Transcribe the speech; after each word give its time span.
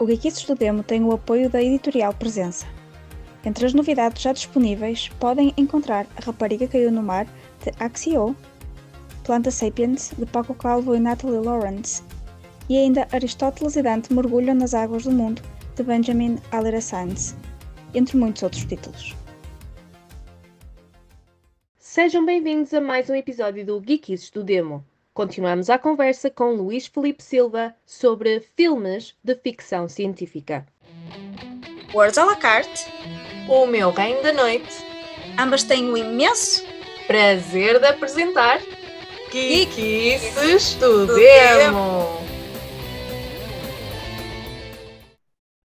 o 0.00 0.06
Geekices 0.06 0.44
do 0.46 0.54
Demo 0.54 0.82
tem 0.82 1.04
o 1.04 1.12
apoio 1.12 1.50
da 1.50 1.62
editorial 1.62 2.14
Presença. 2.14 2.66
Entre 3.44 3.66
as 3.66 3.74
novidades 3.74 4.22
já 4.22 4.32
disponíveis, 4.32 5.08
podem 5.20 5.52
encontrar 5.58 6.06
A 6.16 6.24
Rapariga 6.24 6.66
Caiu 6.66 6.90
no 6.90 7.02
Mar, 7.02 7.26
de 7.62 7.70
Axio, 7.78 8.34
Planta 9.24 9.50
Sapiens, 9.50 10.10
de 10.16 10.24
Paco 10.24 10.54
Calvo 10.54 10.94
e 10.94 11.00
Natalie 11.00 11.38
Lawrence, 11.38 12.02
e 12.66 12.78
ainda 12.78 13.06
Aristóteles 13.12 13.76
e 13.76 13.82
Dante 13.82 14.10
mergulham 14.14 14.54
nas 14.54 14.72
águas 14.72 15.04
do 15.04 15.12
mundo, 15.12 15.42
de 15.76 15.82
Benjamin 15.82 16.38
Alira 16.50 16.80
Sands, 16.80 17.36
entre 17.92 18.16
muitos 18.16 18.42
outros 18.42 18.64
títulos. 18.64 19.14
Sejam 21.76 22.24
bem-vindos 22.24 22.72
a 22.72 22.80
mais 22.80 23.10
um 23.10 23.14
episódio 23.14 23.66
do 23.66 23.82
Geekies 23.86 24.30
do 24.30 24.42
Demo. 24.42 24.82
Continuamos 25.20 25.68
a 25.68 25.78
conversa 25.78 26.30
com 26.30 26.54
Luís 26.54 26.86
Felipe 26.86 27.22
Silva 27.22 27.76
sobre 27.84 28.40
filmes 28.56 29.14
de 29.22 29.34
ficção 29.34 29.86
científica. 29.86 30.66
Words 31.92 32.16
à 32.16 32.24
la 32.24 32.36
carte. 32.36 32.86
O 33.46 33.66
meu 33.66 33.90
reino 33.90 34.22
da 34.22 34.32
noite. 34.32 34.72
Ambas 35.38 35.62
têm 35.62 35.90
o 35.90 35.96
imenso 35.98 36.64
prazer 37.06 37.78
de 37.78 37.86
apresentar 37.86 38.62
Geekies 39.30 40.76
do 40.76 41.06
Demo. 41.14 42.20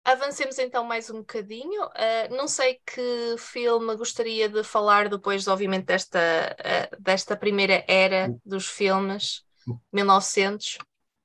Avancemos 0.07 0.57
então 0.57 0.85
mais 0.85 1.09
um 1.09 1.17
bocadinho. 1.17 1.83
Uh, 1.85 2.33
não 2.33 2.47
sei 2.47 2.79
que 2.85 3.35
filme 3.37 3.93
gostaria 3.97 4.47
de 4.47 4.63
falar 4.63 5.09
depois, 5.09 5.45
obviamente, 5.49 5.83
desta, 5.83 6.55
uh, 6.57 7.01
desta 7.01 7.35
primeira 7.35 7.83
era 7.89 8.33
dos 8.45 8.67
filmes, 8.67 9.45
1900. 9.91 10.77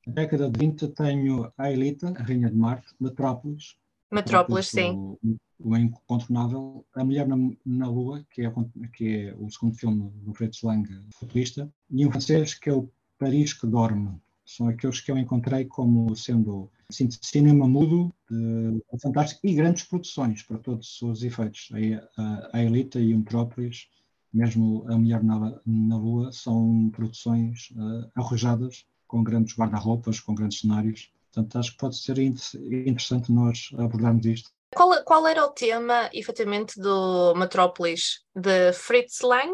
Na 0.07 0.15
década 0.15 0.51
de 0.51 0.59
20 0.59 0.89
tenho 0.89 1.53
A 1.57 1.71
Elita, 1.71 2.13
A 2.17 2.23
Rainha 2.23 2.51
de 2.51 2.57
Marte, 2.57 2.89
Metrópolis. 3.01 3.77
Metrópolis, 4.11 4.69
sim. 4.69 4.91
O, 4.93 5.19
o 5.61 5.77
Incontornável, 5.77 6.85
A 6.95 7.05
Mulher 7.05 7.27
na, 7.27 7.37
na 7.65 7.89
Lua, 7.89 8.25
que 8.31 8.43
é, 8.43 8.53
que 8.93 9.17
é, 9.29 9.35
o 9.39 9.49
segundo 9.51 9.77
filme 9.77 10.11
do 10.23 10.35
Fritz 10.35 10.63
Lang, 10.63 10.89
futurista, 11.15 11.73
e 11.91 12.07
um 12.07 12.11
francês 12.11 12.55
que 12.55 12.69
é 12.69 12.73
o 12.73 12.91
Paris 13.19 13.53
que 13.53 13.67
Dorme. 13.67 14.21
São 14.45 14.69
aqueles 14.69 15.01
que 15.01 15.11
eu 15.11 15.17
encontrei 15.17 15.65
como 15.65 16.15
sendo 16.17 16.69
assim, 16.91 17.09
cinema 17.23 17.67
mudo, 17.67 18.13
de, 18.29 18.83
fantástico 19.01 19.47
e 19.47 19.55
grandes 19.55 19.85
produções 19.85 20.43
para 20.43 20.59
todos 20.59 21.01
os 21.01 21.23
efeitos. 21.23 21.71
A, 22.17 22.59
a 22.59 22.63
Elita 22.63 22.99
e 23.01 23.15
o 23.15 23.19
Metrópolis, 23.19 23.89
mesmo 24.33 24.85
A 24.89 24.97
Mulher 24.97 25.23
na, 25.23 25.61
na 25.65 25.97
Lua, 25.97 26.33
são 26.33 26.91
produções 26.91 27.71
uh, 27.73 28.11
arrojadas, 28.15 28.87
com 29.07 29.23
grandes 29.23 29.57
guarda-roupas, 29.57 30.21
com 30.21 30.35
grandes 30.35 30.61
cenários. 30.61 31.13
Portanto, 31.33 31.59
acho 31.59 31.73
que 31.73 31.79
pode 31.79 31.97
ser 31.97 32.19
interessante 32.19 33.33
nós 33.33 33.71
abordarmos 33.79 34.25
isto. 34.27 34.51
Qual, 34.75 35.05
qual 35.05 35.27
era 35.27 35.45
o 35.45 35.51
tema, 35.51 36.09
efetivamente, 36.15 36.81
do 36.81 37.35
Metrópolis? 37.35 38.23
De 38.35 38.73
Fritz 38.73 39.21
Lang? 39.21 39.53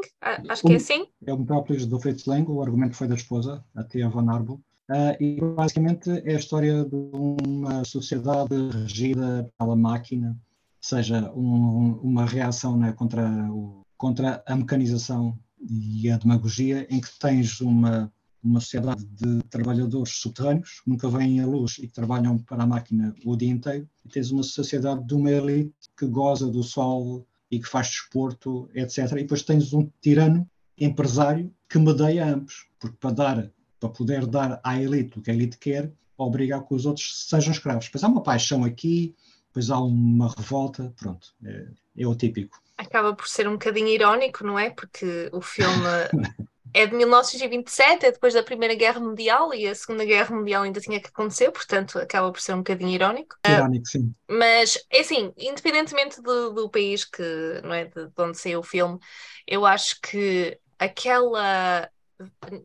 Acho 0.49 0.63
que 0.63 0.73
é 0.73 0.77
assim? 0.77 1.07
É 1.27 1.33
o 1.33 1.39
Metrópolis 1.39 1.87
do 1.87 1.99
Fritz 1.99 2.25
Lang, 2.27 2.49
o 2.49 2.63
argumento 2.63 2.97
foi 2.97 3.09
da 3.09 3.17
esposa, 3.17 3.65
a 3.75 3.83
Tia 3.83 4.09
Van 4.09 4.31
Arbo, 4.31 4.63
Uh, 4.91 5.23
e 5.23 5.39
basicamente 5.39 6.11
é 6.25 6.35
a 6.35 6.39
história 6.39 6.83
de 6.83 6.97
uma 7.15 7.85
sociedade 7.85 8.55
regida 8.73 9.47
pela 9.59 9.77
máquina, 9.77 10.31
ou 10.31 10.37
seja, 10.81 11.31
um, 11.33 12.01
uma 12.03 12.25
reação 12.25 12.75
né, 12.75 12.95
contra, 12.95 13.23
o, 13.53 13.83
contra 13.99 14.43
a 14.47 14.57
mecanização 14.57 15.39
e 15.61 16.11
a 16.11 16.17
demagogia, 16.17 16.87
em 16.89 17.01
que 17.01 17.19
tens 17.19 17.61
uma, 17.61 18.11
uma 18.43 18.61
sociedade 18.61 19.05
de 19.05 19.43
trabalhadores 19.51 20.15
subterrâneos, 20.21 20.81
que 20.81 20.89
nunca 20.89 21.09
vêm 21.09 21.41
à 21.41 21.47
luz 21.47 21.79
e 21.79 21.89
que 21.89 21.93
trabalham 21.93 22.39
para 22.39 22.63
a 22.63 22.67
máquina 22.67 23.15
o 23.27 23.37
dia 23.37 23.51
inteiro, 23.51 23.87
e 24.05 24.09
tens 24.09 24.31
uma 24.31 24.43
sociedade 24.43 25.05
de 25.05 25.15
uma 25.15 25.31
elite 25.31 25.75
que 25.97 26.07
goza 26.07 26.47
do 26.47 26.63
sol 26.63 27.27
e 27.51 27.59
que 27.59 27.69
faz 27.69 27.89
desporto, 27.89 28.71
etc. 28.75 28.99
E 29.13 29.17
depois 29.17 29.43
tens 29.43 29.73
um 29.75 29.91
tirano 30.01 30.49
empresário 30.79 31.53
que 31.69 31.79
medeia 31.79 32.33
ambos, 32.33 32.69
porque 32.79 32.97
para 32.99 33.11
dar 33.11 33.53
para 33.81 33.89
poder 33.91 34.27
dar 34.27 34.61
à 34.65 34.81
elite 34.81 35.19
o 35.19 35.23
que 35.23 35.31
a 35.31 35.35
elite 35.35 35.57
quer, 35.59 35.93
obrigar 36.17 36.67
que 36.67 36.75
os 36.75 36.85
outros 36.85 37.27
sejam 37.29 37.53
escravos. 37.53 37.89
Pois 37.89 38.03
há 38.03 38.09
uma 38.09 38.23
paixão 38.23 38.65
aqui, 38.65 39.15
depois 39.47 39.71
há 39.71 39.81
uma 39.81 40.29
revolta, 40.37 40.93
pronto, 40.97 41.33
é, 41.45 41.69
é 41.97 42.07
o 42.07 42.15
típico. 42.15 42.61
Acaba 42.79 43.15
por 43.15 43.29
ser 43.29 43.49
um 43.49 43.53
bocadinho 43.53 43.89
irónico, 43.89 44.45
não 44.45 44.59
é? 44.59 44.71
Porque 44.71 45.29
o 45.33 45.43
filme 45.43 45.85
é 46.73 46.87
de 46.87 46.95
1927, 46.95 48.07
é 48.07 48.13
depois 48.13 48.35
da 48.35 48.43
Primeira 48.43 48.75
Guerra 48.75 49.01
Mundial 49.01 49.53
e 49.53 49.67
a 49.67 49.75
Segunda 49.75 50.05
Guerra 50.05 50.35
Mundial 50.35 50.63
ainda 50.63 50.81
tinha 50.81 51.01
que 51.01 51.09
acontecer, 51.09 51.51
portanto 51.51 51.99
acaba 51.99 52.31
por 52.31 52.41
ser 52.41 52.55
um 52.55 52.59
bocadinho 52.59 52.91
irónico. 52.91 53.37
Irónico, 53.47 53.87
sim. 53.87 54.15
Mas, 54.31 54.79
é 54.91 55.01
assim, 55.01 55.33
independentemente 55.37 56.23
do, 56.23 56.51
do 56.51 56.71
país 56.71 57.05
que, 57.05 57.61
não 57.65 57.75
é, 57.75 57.87
de, 57.87 58.07
de 58.07 58.23
onde 58.23 58.39
saiu 58.39 58.61
o 58.61 58.65
filme, 58.65 58.99
eu 59.47 59.67
acho 59.67 60.01
que 60.01 60.59
aquela 60.79 61.91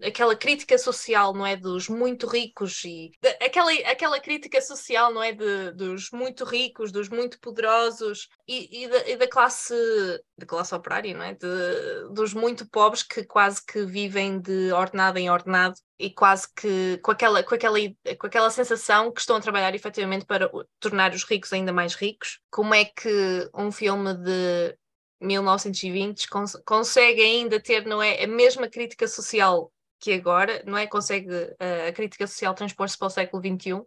aquela 0.06 0.36
crítica 0.36 0.78
social, 0.78 1.34
não 1.34 1.46
é? 1.46 1.56
Dos 1.56 1.88
muito 1.88 2.28
ricos 2.28 2.84
e 2.86 3.12
aquela, 3.42 3.72
aquela 3.90 4.20
crítica 4.20 4.62
social, 4.62 5.14
não 5.14 5.22
é? 5.22 5.32
De, 5.32 5.72
dos 5.72 6.10
muito 6.12 6.44
ricos, 6.44 6.92
dos 6.92 7.10
muito 7.10 7.40
poderosos 7.40 8.30
e, 8.48 8.84
e, 8.84 8.88
da, 8.88 9.10
e 9.10 9.18
da, 9.18 9.28
classe 9.28 9.74
da 10.38 10.46
classe 10.46 10.74
operária, 10.74 11.16
não 11.16 11.24
é? 11.24 11.34
De, 11.34 12.14
dos 12.14 12.34
muito 12.34 12.68
pobres 12.70 13.04
que 13.04 13.24
quase 13.24 13.64
que 13.66 13.86
vivem 13.86 14.40
de 14.40 14.72
ordenado 14.72 15.18
em 15.20 15.30
ordenado 15.30 15.76
e 16.00 16.10
quase 16.10 16.48
que 16.56 16.98
com 16.98 17.12
aquela, 17.12 17.44
com, 17.44 17.56
aquela, 17.56 17.78
com 18.20 18.28
aquela 18.28 18.50
sensação 18.50 19.12
que 19.12 19.22
estão 19.22 19.36
a 19.36 19.42
trabalhar 19.42 19.76
efetivamente 19.76 20.26
para 20.26 20.50
tornar 20.80 21.14
os 21.14 21.24
ricos 21.24 21.54
ainda 21.54 21.72
mais 21.72 21.96
ricos. 21.96 22.40
Como 22.50 22.74
é 22.74 22.86
que 22.86 23.50
um 23.54 23.72
filme 23.72 24.14
de 24.16 24.78
1920 25.24 26.28
cons 26.30 26.56
consegue 26.66 27.22
ainda 27.22 27.60
ter 27.60 27.86
não 27.86 28.02
é 28.02 28.24
a 28.24 28.28
mesma 28.28 28.68
crítica 28.68 29.08
social 29.08 29.72
que 30.00 30.14
agora 30.14 30.64
não 30.66 30.78
é 30.78 30.86
consegue 30.86 31.34
uh, 31.34 31.88
a 31.90 31.92
crítica 31.92 32.28
social 32.28 32.54
transpor-se 32.54 32.98
para 32.98 33.08
o 33.08 33.10
século 33.10 33.42
21 33.42 33.84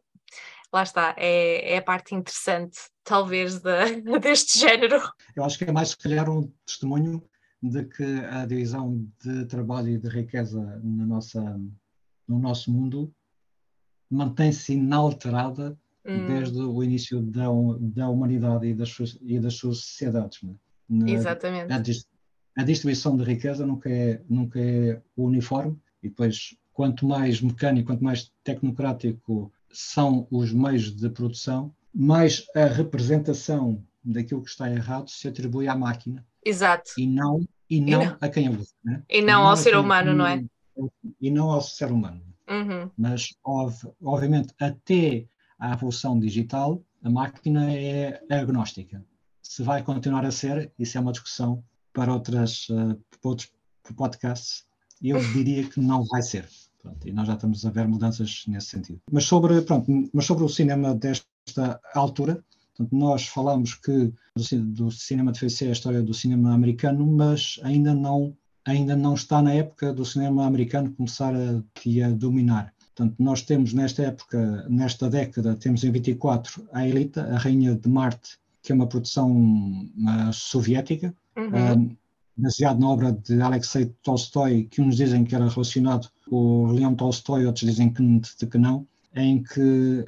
lá 0.72 0.82
está 0.82 1.14
é, 1.18 1.74
é 1.74 1.78
a 1.78 1.82
parte 1.82 2.14
interessante 2.14 2.78
talvez 3.04 3.60
deste 4.20 4.58
género 4.58 5.00
eu 5.34 5.44
acho 5.44 5.58
que 5.58 5.64
é 5.64 5.72
mais 5.72 5.90
se 5.90 5.98
calhar 5.98 6.28
um 6.28 6.50
testemunho 6.64 7.22
de 7.62 7.84
que 7.84 8.04
a 8.30 8.46
divisão 8.46 9.06
de 9.22 9.46
trabalho 9.46 9.88
e 9.88 9.98
de 9.98 10.08
riqueza 10.08 10.60
na 10.82 11.06
nossa 11.06 11.40
no 12.28 12.38
nosso 12.38 12.72
mundo 12.72 13.12
mantém-se 14.10 14.74
inalterada 14.74 15.78
hum. 16.04 16.26
desde 16.26 16.60
o 16.60 16.82
início 16.82 17.20
da, 17.20 17.46
da 17.80 18.08
humanidade 18.08 18.66
e 18.66 18.74
das, 18.74 18.96
e 19.20 19.38
das 19.40 19.54
suas 19.54 19.78
sociedades. 19.78 20.42
Não 20.42 20.52
é? 20.52 20.65
Exatamente. 21.06 21.72
A, 21.72 22.62
a, 22.62 22.64
distribuição 22.64 23.16
de 23.16 23.24
riqueza 23.24 23.66
nunca 23.66 23.90
é, 23.90 24.22
nunca 24.28 24.60
é 24.60 25.00
uniforme 25.16 25.78
e 26.02 26.08
depois 26.08 26.56
quanto 26.72 27.06
mais 27.06 27.40
mecânico, 27.40 27.88
quanto 27.88 28.04
mais 28.04 28.30
tecnocrático 28.44 29.52
são 29.72 30.26
os 30.30 30.52
meios 30.52 30.94
de 30.94 31.08
produção, 31.10 31.74
mais 31.92 32.46
a 32.54 32.66
representação 32.66 33.82
daquilo 34.04 34.42
que 34.42 34.50
está 34.50 34.70
errado 34.70 35.08
se 35.08 35.26
atribui 35.26 35.66
à 35.68 35.74
máquina. 35.74 36.24
Exato. 36.44 36.92
E 36.96 37.06
não, 37.06 37.46
e 37.68 37.80
não, 37.80 38.02
e 38.02 38.06
não. 38.06 38.16
a 38.20 38.28
quem 38.28 38.48
usa. 38.48 38.72
Né? 38.84 39.02
E, 39.08 39.20
não 39.20 39.28
e 39.28 39.32
não 39.32 39.46
ao 39.46 39.56
ser 39.56 39.76
humano, 39.76 40.14
não 40.14 40.26
é? 40.26 40.44
E 41.20 41.30
não 41.30 41.50
ao 41.50 41.60
ser 41.60 41.90
humano. 41.90 42.22
Uhum. 42.48 42.90
Mas, 42.96 43.30
obviamente, 44.00 44.54
até 44.60 45.26
à 45.58 45.72
evolução 45.72 46.18
digital, 46.18 46.84
a 47.02 47.10
máquina 47.10 47.72
é 47.72 48.20
agnóstica 48.30 49.04
se 49.48 49.62
vai 49.62 49.82
continuar 49.82 50.24
a 50.24 50.30
ser, 50.30 50.72
isso 50.78 50.98
é 50.98 51.00
uma 51.00 51.12
discussão 51.12 51.62
para, 51.92 52.12
outras, 52.12 52.68
uh, 52.68 52.98
para 53.20 53.30
outros 53.30 53.50
podcasts. 53.96 54.64
Eu 55.02 55.18
diria 55.32 55.64
que 55.64 55.80
não 55.80 56.04
vai 56.04 56.22
ser. 56.22 56.48
Pronto, 56.82 57.08
e 57.08 57.12
nós 57.12 57.26
já 57.26 57.34
estamos 57.34 57.64
a 57.64 57.70
ver 57.70 57.86
mudanças 57.86 58.44
nesse 58.48 58.68
sentido. 58.68 59.00
Mas 59.10 59.24
sobre, 59.24 59.60
pronto, 59.62 59.90
mas 60.12 60.24
sobre 60.24 60.44
o 60.44 60.48
cinema 60.48 60.94
desta 60.94 61.80
altura, 61.94 62.44
portanto, 62.74 62.96
nós 62.96 63.26
falamos 63.26 63.74
que 63.74 64.12
do, 64.36 64.64
do 64.64 64.90
cinema 64.90 65.32
de 65.32 65.44
FC 65.44 65.66
é 65.66 65.68
a 65.68 65.72
história 65.72 66.02
do 66.02 66.14
cinema 66.14 66.52
americano, 66.52 67.06
mas 67.06 67.60
ainda 67.62 67.94
não, 67.94 68.36
ainda 68.64 68.96
não 68.96 69.14
está 69.14 69.40
na 69.40 69.52
época 69.54 69.92
do 69.92 70.04
cinema 70.04 70.44
americano 70.46 70.92
começar 70.92 71.34
a, 71.34 71.62
a 72.06 72.10
dominar. 72.10 72.74
Portanto, 72.94 73.14
nós 73.18 73.42
temos 73.42 73.72
nesta 73.72 74.02
época, 74.02 74.66
nesta 74.68 75.10
década, 75.10 75.54
temos 75.54 75.84
em 75.84 75.90
24 75.90 76.66
a 76.72 76.86
Elita, 76.86 77.22
a 77.24 77.38
Rainha 77.38 77.74
de 77.74 77.88
Marte 77.88 78.38
que 78.66 78.72
é 78.72 78.74
uma 78.74 78.88
produção 78.88 79.30
uh, 79.30 80.32
soviética, 80.32 81.14
uhum. 81.36 81.84
uh, 81.84 81.96
baseado 82.36 82.80
na 82.80 82.88
obra 82.88 83.12
de 83.12 83.40
Alexei 83.40 83.86
Tolstói, 84.02 84.64
que 84.64 84.82
uns 84.82 84.96
dizem 84.96 85.22
que 85.22 85.36
era 85.36 85.48
relacionado 85.48 86.10
com 86.28 86.64
o 86.64 86.72
Leão 86.72 86.96
Tolstói, 86.96 87.46
outros 87.46 87.64
dizem 87.64 87.92
que, 87.92 88.02
que 88.44 88.58
não, 88.58 88.84
em 89.14 89.40
que, 89.40 90.04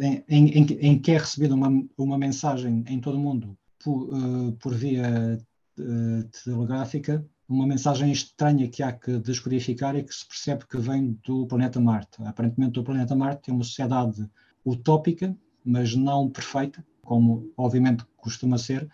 em, 0.00 0.24
em, 0.28 0.66
em, 0.80 0.98
que 0.98 1.12
é 1.12 1.18
recebida 1.18 1.54
uma, 1.54 1.70
uma 1.96 2.18
mensagem 2.18 2.84
em 2.88 3.00
todo 3.00 3.16
o 3.16 3.20
mundo 3.20 3.56
por, 3.82 4.08
uh, 4.08 4.52
por 4.60 4.74
via 4.74 5.40
uh, 5.78 6.24
telegráfica, 6.44 7.24
uma 7.48 7.66
mensagem 7.66 8.10
estranha 8.10 8.66
que 8.66 8.82
há 8.82 8.90
que 8.92 9.18
descodificar 9.20 9.94
e 9.94 10.02
que 10.02 10.12
se 10.12 10.26
percebe 10.26 10.66
que 10.66 10.78
vem 10.78 11.16
do 11.24 11.46
planeta 11.46 11.80
Marte. 11.80 12.20
Aparentemente, 12.24 12.80
o 12.80 12.82
planeta 12.82 13.14
Marte 13.14 13.50
é 13.50 13.52
uma 13.52 13.62
sociedade 13.62 14.28
utópica 14.66 15.32
mas 15.64 15.94
não 15.94 16.28
perfeita, 16.28 16.84
como 17.02 17.52
obviamente 17.56 18.04
costuma 18.16 18.58
ser, 18.58 18.88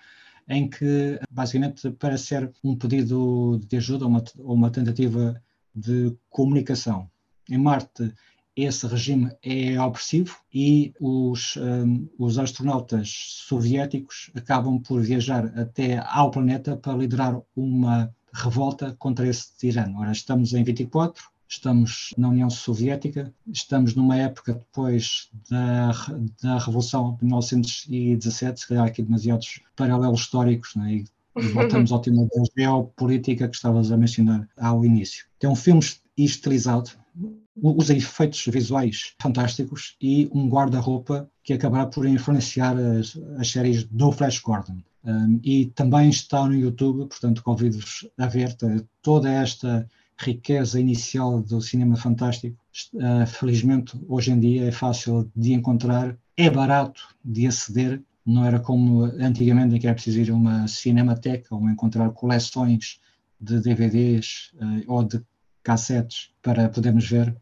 em 0.49 0.69
que 0.69 1.19
basicamente 1.31 1.91
para 1.93 2.17
ser 2.17 2.53
um 2.63 2.77
pedido 2.77 3.61
de 3.69 3.77
ajuda 3.77 4.05
ou 4.05 4.11
uma, 4.11 4.25
uma 4.39 4.71
tentativa 4.71 5.41
de 5.75 6.17
comunicação. 6.31 7.11
Em 7.49 7.59
Marte, 7.59 8.13
esse 8.57 8.87
regime 8.87 9.31
é 9.43 9.79
opressivo 9.81 10.35
e 10.53 10.95
os, 10.99 11.57
um, 11.57 12.09
os 12.19 12.39
astronautas 12.39 13.13
soviéticos 13.47 14.31
acabam 14.35 14.81
por 14.81 15.03
viajar 15.03 15.47
até 15.59 15.99
ao 15.99 16.31
planeta 16.31 16.75
para 16.75 16.97
liderar 16.97 17.39
uma 17.55 18.11
revolta 18.33 18.97
contra 18.99 19.29
esse 19.29 19.55
tirano. 19.59 20.01
Ora, 20.01 20.13
estamos 20.13 20.55
em 20.55 20.65
24, 20.65 21.23
estamos 21.49 22.13
na 22.17 22.29
União 22.29 22.51
Soviética, 22.51 23.33
estamos 23.47 23.95
numa 23.95 24.17
época 24.17 24.55
depois 24.55 25.31
da, 25.51 25.93
da 26.43 26.59
Revolução 26.59 27.17
de 27.17 27.25
1917, 27.25 28.61
se 28.61 28.69
calhar 28.69 28.87
aqui 28.87 29.03
demasiados 29.03 29.61
paralelos 29.75 30.21
históricos, 30.21 30.75
né? 30.75 30.95
e 30.95 31.05
voltamos 31.53 31.93
ao 31.93 32.01
tema 32.01 32.27
da 32.27 32.43
geopolítica 32.57 33.49
que 33.49 33.57
estavas 33.57 33.93
a 33.93 33.97
mencionar 33.97 34.49
ao 34.57 34.85
início. 34.85 35.27
Tem 35.39 35.49
um 35.49 35.57
filme 35.57 35.83
estilizado, 36.17 36.91
usa 37.55 37.95
efeitos 37.95 38.45
visuais 38.47 39.15
fantásticos 39.21 39.97
e 40.01 40.29
um 40.33 40.49
guarda-roupa 40.49 41.31
que 41.43 41.53
acabará 41.53 41.87
por 41.87 42.07
influenciar 42.07 42.77
as, 42.77 43.19
as 43.39 43.51
séries 43.51 43.85
do 43.85 44.11
Flash 44.13 44.41
Gordon. 44.41 44.79
Um, 45.05 45.39
e 45.45 45.67
também 45.67 46.11
está 46.11 46.45
no 46.47 46.55
YouTube, 46.55 47.07
portanto 47.07 47.43
convido-vos 47.43 48.09
a 48.19 48.27
ver 48.27 48.57
toda 49.01 49.31
esta 49.31 49.89
riqueza 50.19 50.81
inicial 50.81 51.41
do 51.43 51.61
cinema 51.61 51.97
fantástico. 51.97 52.57
Uh, 52.95 53.27
felizmente, 53.27 53.99
hoje 54.09 54.33
em 54.33 54.41
dia 54.41 54.65
é 54.65 54.73
fácil 54.73 55.31
de 55.35 55.53
encontrar, 55.53 56.17
é 56.37 56.51
barato 56.51 57.15
de 57.25 57.47
aceder, 57.47 58.03
não 58.25 58.45
era 58.45 58.59
como 58.59 59.05
antigamente 59.05 59.77
em 59.77 59.79
que 59.79 59.87
era 59.87 59.95
preciso 59.95 60.21
ir 60.21 60.31
a 60.31 60.35
uma 60.35 60.67
cinemateca 60.67 61.55
ou 61.55 61.69
encontrar 61.69 62.11
coleções 62.11 63.01
de 63.41 63.61
DVDs 63.61 64.53
uh, 64.55 64.93
ou 64.93 65.05
de 65.05 65.23
cassetes 65.63 66.31
para 66.43 66.69
podermos 66.69 67.09
ver, 67.09 67.37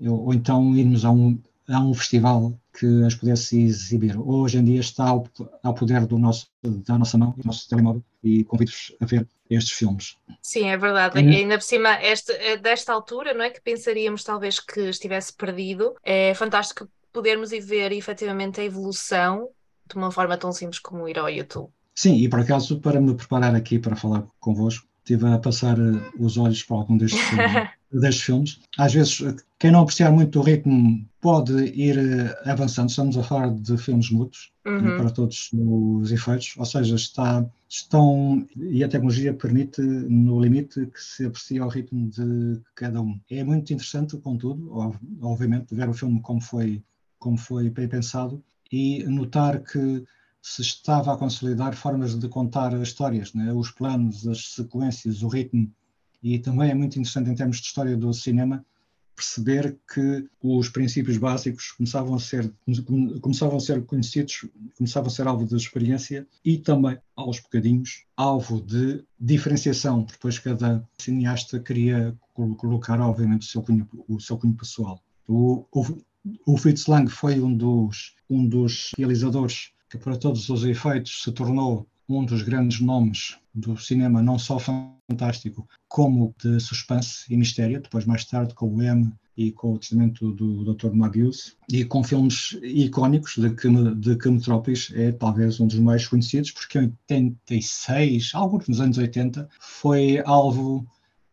ou, 0.00 0.26
ou 0.26 0.34
então 0.34 0.74
irmos 0.74 1.04
a 1.04 1.10
um, 1.10 1.38
a 1.68 1.80
um 1.80 1.94
festival 1.94 2.58
que 2.78 2.86
as 3.04 3.14
pudesse 3.14 3.60
exibir. 3.60 4.18
Hoje 4.18 4.58
em 4.58 4.64
dia 4.64 4.80
está 4.80 5.08
ao, 5.08 5.26
ao 5.62 5.74
poder 5.74 6.06
do 6.06 6.18
nosso, 6.18 6.48
da 6.62 6.98
nossa 6.98 7.16
mão, 7.16 7.34
do 7.36 7.44
nosso 7.44 7.68
telemóvel, 7.68 8.02
e 8.22 8.44
convido-vos 8.44 8.94
a 9.00 9.06
ver 9.06 9.26
estes 9.48 9.72
filmes. 9.72 10.16
Sim, 10.42 10.68
é 10.68 10.76
verdade. 10.76 11.20
E 11.20 11.36
ainda 11.36 11.56
por 11.56 11.64
cima, 11.64 12.02
este, 12.02 12.32
eh, 12.32 12.56
desta 12.56 12.92
altura, 12.92 13.34
não 13.34 13.44
é 13.44 13.50
que 13.50 13.60
pensaríamos 13.60 14.24
talvez 14.24 14.58
que 14.58 14.80
estivesse 14.80 15.32
perdido, 15.32 15.94
é 16.02 16.34
fantástico 16.34 16.88
podermos 17.12 17.52
ir 17.52 17.60
ver 17.60 17.92
efetivamente 17.92 18.60
a 18.60 18.64
evolução 18.64 19.48
de 19.86 19.96
uma 19.96 20.10
forma 20.10 20.36
tão 20.36 20.52
simples 20.52 20.80
como 20.80 21.08
ir 21.08 21.18
ao 21.18 21.30
YouTube. 21.30 21.70
Sim, 21.94 22.16
e 22.16 22.28
por 22.28 22.40
acaso, 22.40 22.80
para 22.80 23.00
me 23.00 23.14
preparar 23.14 23.54
aqui 23.54 23.78
para 23.78 23.94
falar 23.94 24.26
convosco, 24.40 24.86
estive 25.04 25.26
a 25.26 25.38
passar 25.38 25.78
eh, 25.78 26.10
os 26.18 26.38
olhos 26.38 26.62
para 26.62 26.78
algum 26.78 26.96
destes 26.96 27.20
filmes. 27.28 27.68
destes 27.92 28.24
filmes. 28.24 28.60
Às 28.78 28.94
vezes, 28.94 29.22
quem 29.58 29.70
não 29.70 29.82
apreciar 29.82 30.10
muito 30.10 30.40
o 30.40 30.42
ritmo 30.42 31.06
pode 31.20 31.52
ir 31.52 31.98
eh, 31.98 32.50
avançando. 32.50 32.88
Estamos 32.88 33.16
a 33.18 33.22
falar 33.22 33.54
de 33.54 33.76
filmes 33.76 34.10
eh, 34.10 34.70
uhum. 34.70 34.96
para 34.96 35.10
todos 35.10 35.50
os 35.52 36.10
efeitos, 36.10 36.54
ou 36.56 36.64
seja, 36.64 36.96
está, 36.96 37.46
estão 37.68 38.46
e 38.56 38.82
a 38.82 38.88
tecnologia 38.88 39.34
permite 39.34 39.82
no 39.82 40.40
limite 40.40 40.86
que 40.86 41.00
se 41.00 41.26
aprecie 41.26 41.58
ao 41.58 41.68
ritmo 41.68 42.08
de 42.08 42.60
cada 42.74 43.00
um. 43.00 43.20
É 43.30 43.44
muito 43.44 43.72
interessante, 43.72 44.16
contudo, 44.16 44.96
obviamente, 45.20 45.74
ver 45.74 45.88
o 45.88 45.94
filme 45.94 46.20
como 46.20 46.40
foi 46.40 46.82
como 47.18 47.38
foi 47.38 47.70
bem 47.70 47.88
pensado 47.88 48.44
e 48.70 49.02
notar 49.04 49.62
que 49.62 50.04
se 50.44 50.60
estava 50.60 51.14
a 51.14 51.16
consolidar 51.16 51.74
formas 51.74 52.18
de 52.18 52.28
contar 52.28 52.74
histórias, 52.82 53.32
né? 53.32 53.50
os 53.54 53.70
planos, 53.70 54.28
as 54.28 54.52
sequências, 54.52 55.22
o 55.22 55.28
ritmo 55.28 55.72
e 56.22 56.38
também 56.38 56.70
é 56.70 56.74
muito 56.74 56.98
interessante 56.98 57.30
em 57.30 57.34
termos 57.34 57.56
de 57.56 57.66
história 57.66 57.96
do 57.96 58.12
cinema 58.12 58.62
perceber 59.16 59.78
que 59.92 60.28
os 60.42 60.68
princípios 60.68 61.16
básicos 61.16 61.72
começavam 61.72 62.14
a 62.16 62.18
ser 62.18 62.52
começavam 63.22 63.56
a 63.56 63.60
ser 63.60 63.86
conhecidos, 63.86 64.46
começavam 64.76 65.06
a 65.06 65.10
ser 65.10 65.26
alvo 65.26 65.46
de 65.46 65.56
experiência 65.56 66.26
e 66.44 66.58
também 66.58 66.98
aos 67.16 67.40
bocadinhos 67.40 68.04
alvo 68.14 68.60
de 68.60 69.02
diferenciação, 69.18 70.02
depois 70.02 70.38
cada 70.38 70.86
cineasta 70.98 71.58
queria 71.58 72.14
colocar 72.34 73.00
obviamente 73.00 73.46
o 73.46 73.50
seu 73.50 73.62
cunho, 73.62 73.88
o 74.08 74.20
seu 74.20 74.36
cunho 74.36 74.54
pessoal. 74.54 75.00
O, 75.26 75.64
o, 75.72 76.04
o 76.44 76.58
Fritz 76.58 76.86
Lang 76.86 77.10
foi 77.10 77.40
um 77.40 77.56
dos 77.56 78.14
um 78.28 78.46
dos 78.46 78.90
realizadores 78.98 79.73
que 79.94 79.98
para 79.98 80.16
todos 80.16 80.48
os 80.48 80.64
efeitos 80.64 81.22
se 81.22 81.30
tornou 81.30 81.86
um 82.08 82.24
dos 82.24 82.42
grandes 82.42 82.80
nomes 82.80 83.38
do 83.54 83.78
cinema, 83.78 84.20
não 84.20 84.38
só 84.38 84.58
fantástico, 84.58 85.68
como 85.88 86.34
de 86.42 86.58
suspense 86.58 87.32
e 87.32 87.36
mistério, 87.36 87.80
depois 87.80 88.04
mais 88.04 88.24
tarde 88.24 88.54
com 88.54 88.74
o 88.74 88.82
M 88.82 89.12
e 89.36 89.52
com 89.52 89.72
o 89.72 89.78
testamento 89.78 90.32
do 90.32 90.74
Dr. 90.74 90.92
Mabius, 90.92 91.56
e 91.70 91.84
com 91.84 92.02
filmes 92.02 92.58
icónicos 92.62 93.36
de 93.36 93.50
que, 93.54 93.68
de 93.94 94.16
que 94.16 94.28
Metrópolis 94.28 94.92
é 94.94 95.12
talvez 95.12 95.60
um 95.60 95.68
dos 95.68 95.78
mais 95.78 96.06
conhecidos, 96.06 96.50
porque 96.50 96.78
em 96.78 96.92
86, 97.08 98.32
alguns 98.34 98.66
nos 98.66 98.80
anos 98.80 98.98
80, 98.98 99.48
foi 99.60 100.20
alvo 100.26 100.84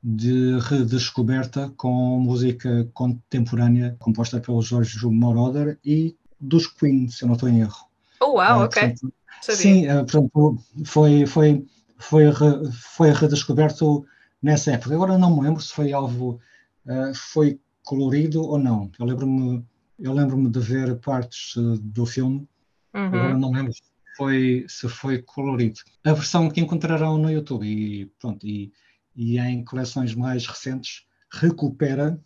de 0.04 0.60
redescoberta 0.60 1.74
com 1.78 2.19
música 2.19 2.88
contemporânea 2.94 3.96
composta 4.00 4.40
pelo 4.40 4.62
Jorge 4.62 5.04
Moroder 5.08 5.80
e 5.84 6.16
dos 6.40 6.68
Queen, 6.68 7.08
se 7.08 7.24
eu 7.24 7.28
não 7.28 7.36
estou 7.36 7.50
em 7.50 7.60
erro. 7.60 7.91
Oh, 8.22 8.34
uau, 8.34 8.62
uh, 8.62 8.64
ok. 8.64 8.96
Sim, 9.42 9.88
uh, 9.88 10.06
portanto, 10.06 10.58
foi, 10.86 11.26
foi, 11.26 11.66
foi, 11.98 12.26
foi 12.72 13.12
redescoberto 13.12 14.06
nessa 14.42 14.72
época. 14.72 14.94
Agora 14.94 15.18
não 15.18 15.36
me 15.36 15.44
lembro 15.44 15.62
se 15.62 15.74
foi 15.74 15.92
alvo, 15.92 16.40
uh, 16.86 17.14
foi 17.16 17.60
colorido 17.84 18.44
ou 18.44 18.60
não. 18.60 18.92
Eu 19.00 19.06
lembro-me 19.06 19.66
eu 20.02 20.14
lembro-me 20.14 20.50
de 20.50 20.60
ver 20.60 21.00
partes 21.00 21.54
do 21.80 22.06
filme, 22.06 22.48
uhum. 22.94 23.06
agora 23.06 23.38
não 23.38 23.52
me 23.52 23.58
lembro 23.58 23.74
se 23.74 23.82
foi, 24.18 24.66
se 24.68 24.90
foi 24.90 25.22
colorido. 25.22 25.80
A 26.04 26.14
versão 26.14 26.50
que 26.50 26.60
encontrarão 26.60 27.18
no 27.18 27.30
YouTube 27.30 27.66
e, 27.66 28.08
pronto, 28.20 28.46
e, 28.46 28.74
e 29.16 29.38
em 29.38 29.64
coleções 29.64 30.16
mais 30.16 30.48
recentes 30.48 31.06
recupera 31.32 32.20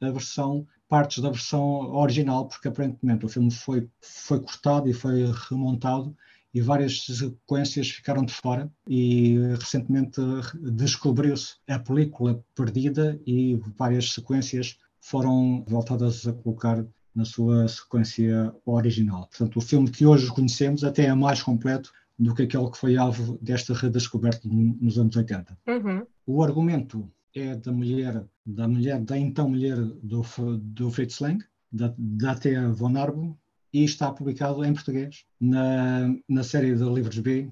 a 0.00 0.10
versão 0.10 0.66
partes 0.90 1.22
da 1.22 1.30
versão 1.30 1.94
original, 1.94 2.48
porque 2.48 2.66
aparentemente 2.66 3.24
o 3.24 3.28
filme 3.28 3.50
foi, 3.52 3.88
foi 4.00 4.40
cortado 4.40 4.90
e 4.90 4.92
foi 4.92 5.24
remontado 5.48 6.14
e 6.52 6.60
várias 6.60 7.04
sequências 7.04 7.88
ficaram 7.88 8.24
de 8.24 8.32
fora 8.32 8.68
e 8.88 9.38
recentemente 9.60 10.20
descobriu-se 10.60 11.54
a 11.68 11.78
película 11.78 12.44
perdida 12.56 13.20
e 13.24 13.54
várias 13.78 14.12
sequências 14.12 14.76
foram 15.00 15.64
voltadas 15.68 16.26
a 16.26 16.32
colocar 16.32 16.84
na 17.14 17.24
sua 17.24 17.68
sequência 17.68 18.52
original. 18.66 19.28
Portanto, 19.28 19.58
o 19.58 19.60
filme 19.60 19.88
que 19.88 20.04
hoje 20.04 20.26
conhecemos 20.28 20.82
até 20.82 21.04
é 21.04 21.14
mais 21.14 21.40
completo 21.40 21.92
do 22.18 22.34
que 22.34 22.42
aquele 22.42 22.68
que 22.68 22.76
foi 22.76 22.96
alvo 22.96 23.38
desta 23.40 23.72
redescoberta 23.72 24.48
nos 24.48 24.98
anos 24.98 25.14
80. 25.14 25.56
Uhum. 25.68 26.06
O 26.26 26.42
argumento 26.42 27.08
é 27.34 27.54
da 27.54 27.72
mulher, 27.72 28.24
da 28.44 28.68
mulher, 28.68 29.00
da 29.00 29.16
então 29.16 29.48
mulher 29.48 29.76
do, 29.76 30.22
do 30.58 30.90
Fritz 30.90 31.20
Lang, 31.20 31.44
da, 31.70 31.94
da 31.96 32.34
Thea 32.34 32.68
von 32.70 32.96
Arbo, 32.96 33.38
e 33.72 33.84
está 33.84 34.10
publicado 34.12 34.64
em 34.64 34.74
português 34.74 35.24
na, 35.40 36.12
na 36.28 36.42
série 36.42 36.74
de 36.74 36.84
livros 36.84 37.18
B. 37.18 37.48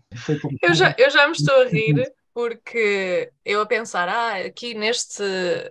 eu, 0.62 0.74
já, 0.74 0.94
eu 0.98 1.10
já 1.10 1.26
me 1.26 1.32
estou 1.32 1.62
a 1.62 1.68
rir 1.68 2.12
porque 2.34 3.32
eu 3.44 3.60
a 3.60 3.66
pensar, 3.66 4.08
ah, 4.08 4.36
aqui 4.36 4.72
neste, 4.72 5.24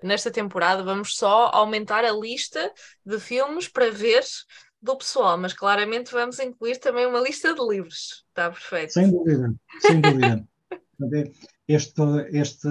nesta 0.03 0.29
temporada 0.29 0.83
vamos 0.83 1.15
só 1.15 1.49
aumentar 1.53 2.03
a 2.03 2.11
lista 2.11 2.71
de 3.05 3.19
filmes 3.19 3.69
para 3.69 3.89
ver 3.89 4.23
do 4.81 4.97
pessoal, 4.97 5.37
mas 5.37 5.53
claramente 5.53 6.11
vamos 6.11 6.39
incluir 6.39 6.77
também 6.77 7.05
uma 7.05 7.19
lista 7.19 7.53
de 7.53 7.61
livros. 7.61 8.25
Está 8.29 8.51
perfeito. 8.51 8.93
Sem 8.93 9.09
dúvida, 9.09 9.53
sem 9.79 10.01
dúvida. 10.01 10.47
este, 11.67 12.01
este, 12.31 12.67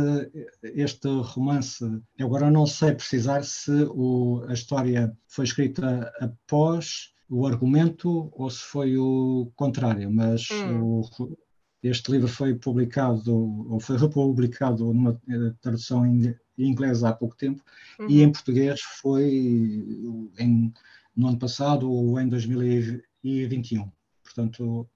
este 0.63 1.09
romance, 1.09 1.85
eu 2.19 2.27
agora 2.27 2.51
não 2.51 2.67
sei 2.67 2.93
precisar 2.93 3.45
se 3.45 3.71
o, 3.91 4.45
a 4.49 4.55
história 4.55 5.17
foi 5.29 5.45
escrita 5.45 6.11
após 6.21 7.13
o 7.29 7.47
argumento 7.47 8.31
ou 8.33 8.49
se 8.49 8.63
foi 8.63 8.97
o 8.97 9.51
contrário, 9.55 10.11
mas 10.11 10.49
hum. 10.51 11.01
o, 11.01 11.37
este 11.83 12.11
livro 12.11 12.29
foi 12.29 12.55
publicado 12.55 13.35
ou 13.71 13.79
foi 13.79 13.99
republicado 13.99 14.93
numa 14.93 15.21
eh, 15.29 15.53
tradução 15.61 16.07
em 16.07 16.35
inglês 16.59 17.05
há 17.05 17.13
pouco 17.13 17.37
tempo 17.37 17.63
uhum. 17.99 18.09
e 18.09 18.23
em 18.23 18.33
português 18.33 18.81
foi 18.81 20.33
em, 20.39 20.73
no 21.15 21.29
ano 21.29 21.39
passado 21.39 21.91
ou 21.91 22.19
em 22.19 22.29
2021. 22.29 23.91
Portanto, 24.25 24.89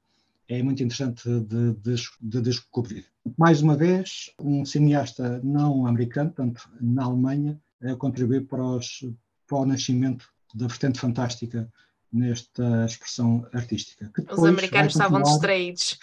é 0.51 0.63
muito 0.65 0.83
interessante 0.83 1.23
de, 1.29 1.73
de, 1.75 1.95
de, 2.21 2.41
descobrir. 2.41 3.07
Mais 3.39 3.63
uma 3.63 3.77
vez, 3.77 4.33
um 4.41 4.65
cineasta 4.65 5.41
não 5.45 5.87
americano, 5.87 6.33
portanto, 6.33 6.69
na 6.81 7.05
Alemanha, 7.05 7.59
a 7.81 7.95
contribuir 7.95 8.47
para, 8.49 8.63
os, 8.63 9.05
para 9.47 9.59
o 9.59 9.65
nascimento 9.65 10.29
da 10.53 10.67
vertente 10.67 10.99
fantástica 10.99 11.73
nesta 12.13 12.85
expressão 12.85 13.47
artística. 13.53 14.11
Os 14.29 14.45
americanos 14.45 14.93
estavam 14.93 15.23
distraídos. 15.23 16.01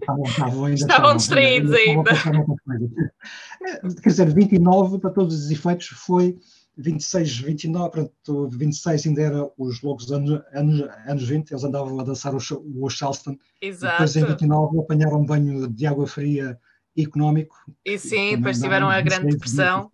Estavam, 0.00 0.24
estavam, 0.24 0.64
ainda 0.64 0.80
estavam 0.80 1.16
distraídos 1.16 1.72
ainda. 1.72 2.10
ainda. 2.24 4.00
Quer 4.02 4.08
dizer, 4.08 4.32
29 4.32 4.98
para 4.98 5.10
todos 5.10 5.44
os 5.44 5.50
efeitos 5.50 5.88
foi 5.88 6.38
26, 6.78 7.38
29, 7.40 7.90
portanto, 7.90 8.48
26 8.50 9.06
ainda 9.06 9.22
era 9.22 9.50
os 9.58 9.82
loucos 9.82 10.12
anos, 10.12 10.40
anos, 10.52 10.88
anos 11.06 11.28
20, 11.28 11.50
eles 11.50 11.64
andavam 11.64 11.98
a 11.98 12.04
dançar 12.04 12.32
o, 12.34 12.38
o 12.80 12.88
Charleston. 12.88 13.36
Exato. 13.60 13.94
Depois 13.94 14.16
em 14.16 14.24
29 14.24 14.78
apanharam 14.78 15.20
um 15.20 15.26
banho 15.26 15.68
de 15.68 15.86
água 15.86 16.06
fria 16.06 16.58
económico. 16.96 17.56
E 17.84 17.98
sim, 17.98 18.36
depois 18.36 18.60
tiveram 18.60 18.88
a 18.88 19.00
grande 19.00 19.32
depressão. 19.32 19.90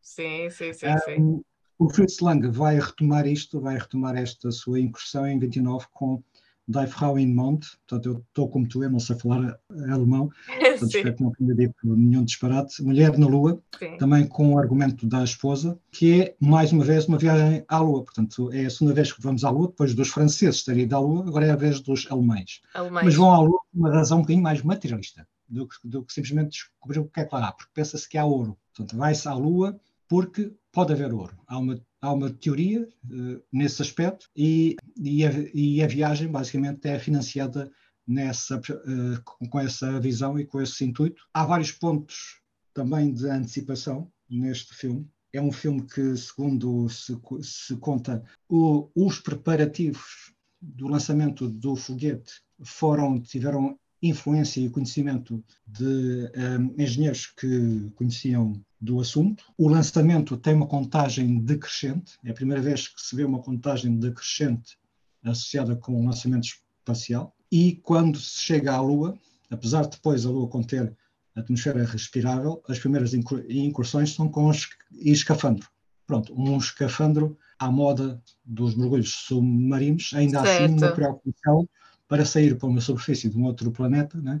Sim, 0.00 0.48
sim, 0.50 0.72
sim, 0.72 0.98
sim. 1.04 1.20
Um, 1.20 1.42
o 1.78 1.90
Fritz 1.90 2.20
Lang 2.20 2.48
vai 2.48 2.80
retomar 2.80 3.26
isto, 3.26 3.60
vai 3.60 3.76
retomar 3.76 4.16
esta 4.16 4.50
sua 4.50 4.80
incursão 4.80 5.26
em 5.26 5.38
29 5.38 5.86
com 5.92 6.22
Die 6.68 6.86
Frau 6.86 7.18
in 7.18 7.32
Mond, 7.32 7.64
portanto 7.86 8.06
eu 8.06 8.24
estou 8.28 8.48
como 8.48 8.66
tu, 8.66 8.82
eu 8.82 8.90
não 8.90 8.98
sei 8.98 9.16
falar 9.16 9.58
alemão, 9.88 10.30
portanto 10.46 10.96
espero 10.96 11.16
que 11.16 11.22
não 11.22 11.32
tenha 11.32 11.54
dito 11.54 11.74
nenhum 11.84 12.24
disparate. 12.24 12.82
Mulher 12.82 13.16
na 13.16 13.26
Lua, 13.26 13.60
Sim. 13.78 13.96
também 13.98 14.26
com 14.26 14.54
o 14.54 14.58
argumento 14.58 15.06
da 15.06 15.22
esposa, 15.22 15.78
que 15.92 16.22
é 16.22 16.36
mais 16.40 16.72
uma 16.72 16.84
vez 16.84 17.06
uma 17.06 17.18
viagem 17.18 17.64
à 17.68 17.78
Lua, 17.78 18.02
portanto 18.02 18.52
é 18.52 18.66
a 18.66 18.70
segunda 18.70 18.94
vez 18.94 19.12
que 19.12 19.22
vamos 19.22 19.44
à 19.44 19.50
Lua, 19.50 19.68
depois 19.68 19.94
dos 19.94 20.08
franceses 20.08 20.64
terem 20.64 20.82
ido 20.82 20.96
à 20.96 20.98
Lua, 20.98 21.26
agora 21.26 21.46
é 21.46 21.50
a 21.50 21.56
vez 21.56 21.80
dos 21.80 22.06
alemães. 22.10 22.60
alemães. 22.74 23.04
Mas 23.04 23.14
vão 23.14 23.32
à 23.32 23.40
Lua 23.40 23.60
por 23.72 23.78
uma 23.78 23.92
razão 23.92 24.18
um 24.18 24.22
bocadinho 24.22 24.42
mais 24.42 24.62
materialista 24.62 25.26
do 25.48 25.68
que, 25.68 25.76
do 25.84 26.02
que 26.02 26.12
simplesmente 26.12 26.50
descobrir 26.50 26.98
o 26.98 27.04
que 27.04 27.20
é 27.20 27.24
que 27.24 27.34
lá 27.34 27.48
há, 27.48 27.52
porque 27.52 27.70
pensa-se 27.74 28.08
que 28.08 28.18
há 28.18 28.24
ouro. 28.24 28.56
Portanto, 28.74 28.96
vai-se 28.96 29.28
à 29.28 29.34
Lua 29.34 29.78
porque 30.08 30.52
pode 30.72 30.92
haver 30.92 31.12
ouro. 31.12 31.36
Há 31.46 31.58
uma 31.58 31.80
há 32.06 32.12
uma 32.12 32.30
teoria 32.30 32.88
uh, 33.10 33.42
nesse 33.52 33.82
aspecto 33.82 34.28
e, 34.36 34.76
e 34.96 35.26
a, 35.26 35.30
e, 35.52 35.82
a, 35.82 35.86
viagem 35.86 36.28
basicamente 36.28 36.86
é 36.86 36.98
financiada 36.98 37.70
nessa, 38.06 38.58
uh, 38.58 39.22
com, 39.24 39.48
com 39.48 39.60
essa 39.60 39.98
visão 40.00 40.38
e 40.38 40.46
com 40.46 40.60
esse 40.60 40.84
intuito. 40.84 41.20
Há 41.34 41.44
vários 41.44 41.72
pontos 41.72 42.40
também 42.72 43.12
de 43.12 43.28
antecipação 43.28 44.10
neste 44.30 44.74
filme. 44.74 45.08
É 45.32 45.40
um 45.40 45.50
filme 45.50 45.82
que, 45.82 46.16
segundo 46.16 46.88
se, 46.88 47.18
se 47.42 47.76
conta, 47.76 48.22
o, 48.48 48.88
os 48.94 49.18
preparativos 49.18 50.32
do 50.60 50.86
lançamento 50.88 51.48
do 51.48 51.74
foguete 51.74 52.40
foram 52.64 53.20
tiveram 53.20 53.78
influência 54.02 54.60
e 54.60 54.70
conhecimento 54.70 55.42
de 55.66 55.84
um, 55.84 56.74
eh, 56.78 56.84
engenheiros 56.84 57.26
que 57.26 57.90
conheciam 57.94 58.52
do 58.80 59.00
assunto. 59.00 59.44
O 59.56 59.68
lançamento 59.68 60.36
tem 60.36 60.54
uma 60.54 60.66
contagem 60.66 61.38
decrescente, 61.40 62.18
é 62.24 62.30
a 62.30 62.34
primeira 62.34 62.62
vez 62.62 62.88
que 62.88 63.00
se 63.00 63.16
vê 63.16 63.24
uma 63.24 63.42
contagem 63.42 63.98
decrescente 63.98 64.76
associada 65.24 65.74
com 65.76 66.00
o 66.00 66.06
lançamento 66.06 66.44
espacial. 66.44 67.34
E 67.50 67.76
quando 67.82 68.18
se 68.18 68.40
chega 68.40 68.72
à 68.72 68.80
Lua, 68.80 69.18
apesar 69.50 69.82
de 69.82 69.90
depois 69.90 70.26
a 70.26 70.30
Lua 70.30 70.48
conter 70.48 70.94
atmosfera 71.34 71.84
respirável, 71.84 72.62
as 72.68 72.78
primeiras 72.78 73.12
incursões 73.14 74.14
são 74.14 74.28
com 74.28 74.50
escafandro. 74.92 75.68
Pronto, 76.06 76.34
um 76.34 76.56
escafandro 76.56 77.36
à 77.58 77.70
moda 77.70 78.22
dos 78.44 78.74
mergulhos 78.74 79.12
submarinos, 79.12 80.12
ainda 80.14 80.42
certo. 80.42 80.64
assim 80.64 80.74
uma 80.74 80.92
preocupação 80.92 81.68
para 82.08 82.24
sair 82.24 82.56
para 82.56 82.68
uma 82.68 82.80
superfície 82.80 83.28
de 83.28 83.36
um 83.38 83.44
outro 83.44 83.70
planeta, 83.70 84.18
né? 84.20 84.40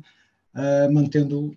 uh, 0.56 0.92
mantendo, 0.92 1.56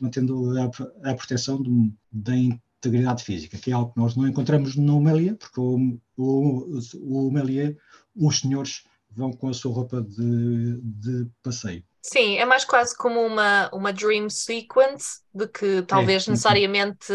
mantendo 0.00 0.54
a, 0.58 1.10
a 1.10 1.14
proteção 1.14 1.60
de, 1.60 1.92
da 2.10 2.34
integridade 2.36 3.24
física, 3.24 3.58
que 3.58 3.70
é 3.70 3.74
algo 3.74 3.92
que 3.92 3.98
nós 3.98 4.16
não 4.16 4.26
encontramos 4.26 4.76
no 4.76 5.00
Melier, 5.00 5.36
porque 5.36 5.60
o, 5.60 5.98
o, 6.16 6.78
o 6.94 7.30
Melier, 7.30 7.76
os 8.16 8.38
senhores 8.38 8.84
vão 9.10 9.32
com 9.32 9.48
a 9.48 9.54
sua 9.54 9.72
roupa 9.72 10.00
de, 10.00 10.80
de 10.80 11.26
passeio. 11.42 11.82
Sim, 12.00 12.36
é 12.38 12.44
mais 12.44 12.64
quase 12.64 12.96
como 12.96 13.20
uma, 13.20 13.68
uma 13.72 13.92
dream 13.92 14.30
sequence 14.30 15.20
de 15.34 15.46
que 15.48 15.82
talvez 15.82 16.26
é, 16.26 16.30
necessariamente, 16.30 17.12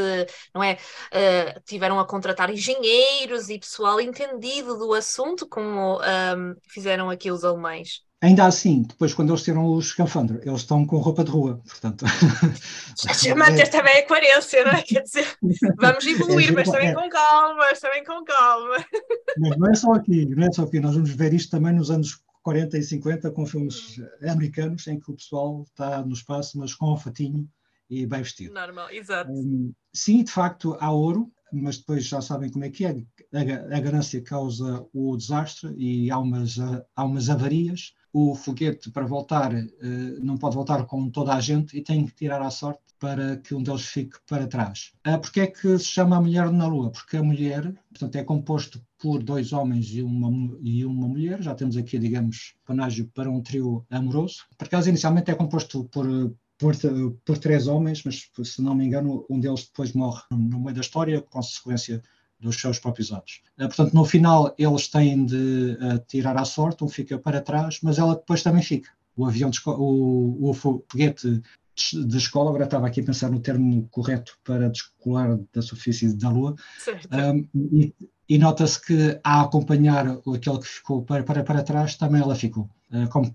não 0.54 0.62
é, 0.62 0.74
uh, 0.74 1.62
tiveram 1.66 2.00
a 2.00 2.06
contratar 2.06 2.52
engenheiros 2.52 3.50
e 3.50 3.58
pessoal 3.58 4.00
entendido 4.00 4.78
do 4.78 4.94
assunto, 4.94 5.48
como 5.48 6.00
um, 6.00 6.56
fizeram 6.68 7.10
aqui 7.10 7.32
os 7.32 7.44
alemães. 7.44 8.02
Ainda 8.24 8.46
assim, 8.46 8.84
depois, 8.84 9.13
quando 9.13 9.32
eles 9.32 9.44
tiram 9.44 9.65
o 9.65 9.77
escafandro, 9.77 10.39
eles 10.46 10.62
estão 10.62 10.86
com 10.86 10.96
roupa 10.96 11.25
de 11.25 11.32
rua, 11.32 11.62
portanto. 11.68 12.06
Manter 13.38 13.70
também 13.70 13.98
a 13.98 14.08
coerência, 14.08 14.63
não 14.63 14.72
é? 14.72 14.82
Quer 14.82 15.01
dizer, 15.01 15.27
vamos 15.75 16.06
evoluir, 16.08 16.48
é, 16.48 16.51
mas 16.53 16.70
também 16.70 16.88
é. 16.88 16.94
com 16.94 17.10
calma, 17.10 17.56
mas 17.58 17.82
também 17.82 18.06
com 18.06 18.24
calma. 18.24 18.77
Mas 19.38 19.58
não 19.58 19.70
é 19.70 19.75
só 19.75 19.92
aqui, 19.92 20.25
não 20.25 20.48
é 20.48 20.51
só 20.53 20.63
aqui, 20.63 20.80
nós 20.80 20.96
vamos 20.96 21.10
ver 21.10 21.34
isto 21.34 21.51
também 21.51 21.74
nos 21.74 21.92
anos 21.92 22.24
40 22.44 22.77
e 22.77 22.84
50 22.84 23.30
com 23.32 23.46
filmes 23.46 24.00
americanos 24.22 24.88
em 24.88 24.98
que 24.98 25.12
o 25.12 25.15
pessoal 25.15 25.65
está 25.68 26.01
no 26.01 26.13
espaço, 26.13 26.58
mas 26.58 26.74
com 26.74 26.94
um 26.94 26.98
fatinho 26.98 27.46
e 27.89 28.06
bem 28.06 28.24
vestido. 28.24 28.53
Normal, 28.53 28.89
exato. 28.92 29.34
Um, 29.34 29.74
sim, 29.94 30.24
de 30.24 30.32
facto, 30.32 30.77
há 30.80 30.89
ouro, 30.89 31.30
mas 31.51 31.77
depois 31.77 32.06
já 32.06 32.22
sabem 32.22 32.50
como 32.50 32.63
é 32.63 32.70
que 32.70 32.86
é. 32.86 32.92
A, 33.34 33.75
a 33.77 33.80
ganância 33.82 34.22
causa 34.22 34.86
o 34.94 35.18
desastre 35.18 35.75
e 35.77 36.10
há 36.10 36.18
umas, 36.18 36.56
há 36.96 37.03
umas 37.03 37.30
avarias 37.30 37.92
o 38.13 38.36
foguete 38.36 38.91
para 38.91 39.08
voltar 39.08 39.51
eh, 39.53 39.67
não 40.22 40.38
pode 40.38 40.55
voltar 40.55 40.86
com 40.86 41.10
toda 41.10 41.34
a 41.34 41.41
gente 41.41 41.75
e 41.75 41.82
tem 41.82 42.05
que 42.05 42.13
tirar 42.13 42.41
à 42.43 42.51
sorte 42.51 42.84
para 43.00 43.38
que 43.38 43.55
um 43.55 43.62
deles 43.62 43.82
fique 43.82 44.17
para 44.29 44.48
trás. 44.48 44.93
Uh, 45.05 45.20
Porquê 45.20 45.41
é 45.41 45.48
que 45.48 45.77
se 45.77 45.86
chama 45.86 46.15
a 46.15 46.22
mulher 46.22 46.50
na 46.51 46.67
Lua? 46.67 46.89
Porque 46.89 47.17
a 47.17 47.24
mulher, 47.24 47.74
portanto, 47.89 48.15
é 48.15 48.24
composto 48.24 48.82
por 48.98 49.22
dois 49.22 49.51
homens 49.51 49.88
e 49.88 50.01
uma, 50.01 50.58
e 50.62 50.86
uma 50.86 51.08
mulher, 51.08 51.41
já 51.41 51.53
temos 51.53 51.75
aqui, 51.75 52.00
digamos, 52.00 52.53
panágio 52.65 53.12
para 53.13 53.29
um 53.29 53.41
trio 53.41 53.86
amoroso. 53.89 54.46
Por 54.58 54.67
acaso, 54.67 54.88
inicialmente 54.88 55.32
é 55.32 55.36
composto 55.36 55.84
por, 55.86 56.08
por, 56.58 56.75
por 57.25 57.38
três 57.39 57.67
homens, 57.67 58.03
mas 58.05 58.29
se 58.43 58.62
não 58.62 58.75
me 58.75 58.86
engano, 58.86 59.25
um 59.29 59.38
deles 59.38 59.65
depois 59.65 59.91
morre 59.91 60.22
no 60.32 60.62
meio 60.62 60.75
da 60.75 60.82
história, 60.82 61.20
consequência 61.20 62.01
dos 62.44 62.60
seus 62.60 62.78
próprios 62.78 63.12
atos. 63.12 63.42
Uh, 63.58 63.68
portanto, 63.68 63.94
no 63.94 64.06
final, 64.06 64.54
eles 64.58 64.88
têm 64.88 65.26
de 65.26 65.78
uh, 65.82 66.00
tirar 66.08 66.38
à 66.38 66.46
sorte, 66.46 66.84
um 66.84 66.90
fica 66.90 67.18
para 67.18 67.42
trás, 67.42 67.80
mas 67.82 67.98
ela 67.98 68.16
depois 68.16 68.44
também 68.44 68.62
fica. 68.62 68.90
O 69.16 69.26
avião, 69.26 69.50
o, 69.66 70.50
o 70.50 70.54
foguete 70.54 71.42
de 71.76 72.18
escola, 72.18 72.50
agora 72.50 72.66
estava 72.66 72.86
aqui 72.86 73.02
a 73.02 73.04
pensar 73.04 73.32
no 73.32 73.40
termo 73.40 73.88
correto 73.90 74.38
para 74.44 74.70
descolar 74.70 75.40
da 75.54 75.62
superfície 75.62 76.16
da 76.16 76.30
Lua, 76.30 76.56
um, 77.12 77.48
e, 77.56 77.94
e 78.30 78.38
nota-se 78.38 78.80
que 78.80 79.20
a 79.24 79.42
acompanhar 79.42 80.08
aquele 80.08 80.60
que 80.60 80.68
ficou 80.68 81.04
para, 81.04 81.24
para, 81.24 81.44
para 81.44 81.64
trás, 81.64 81.96
também 81.96 82.22
ela 82.22 82.36
ficou. 82.36 82.70
Uh, 82.92 83.10
como, 83.10 83.32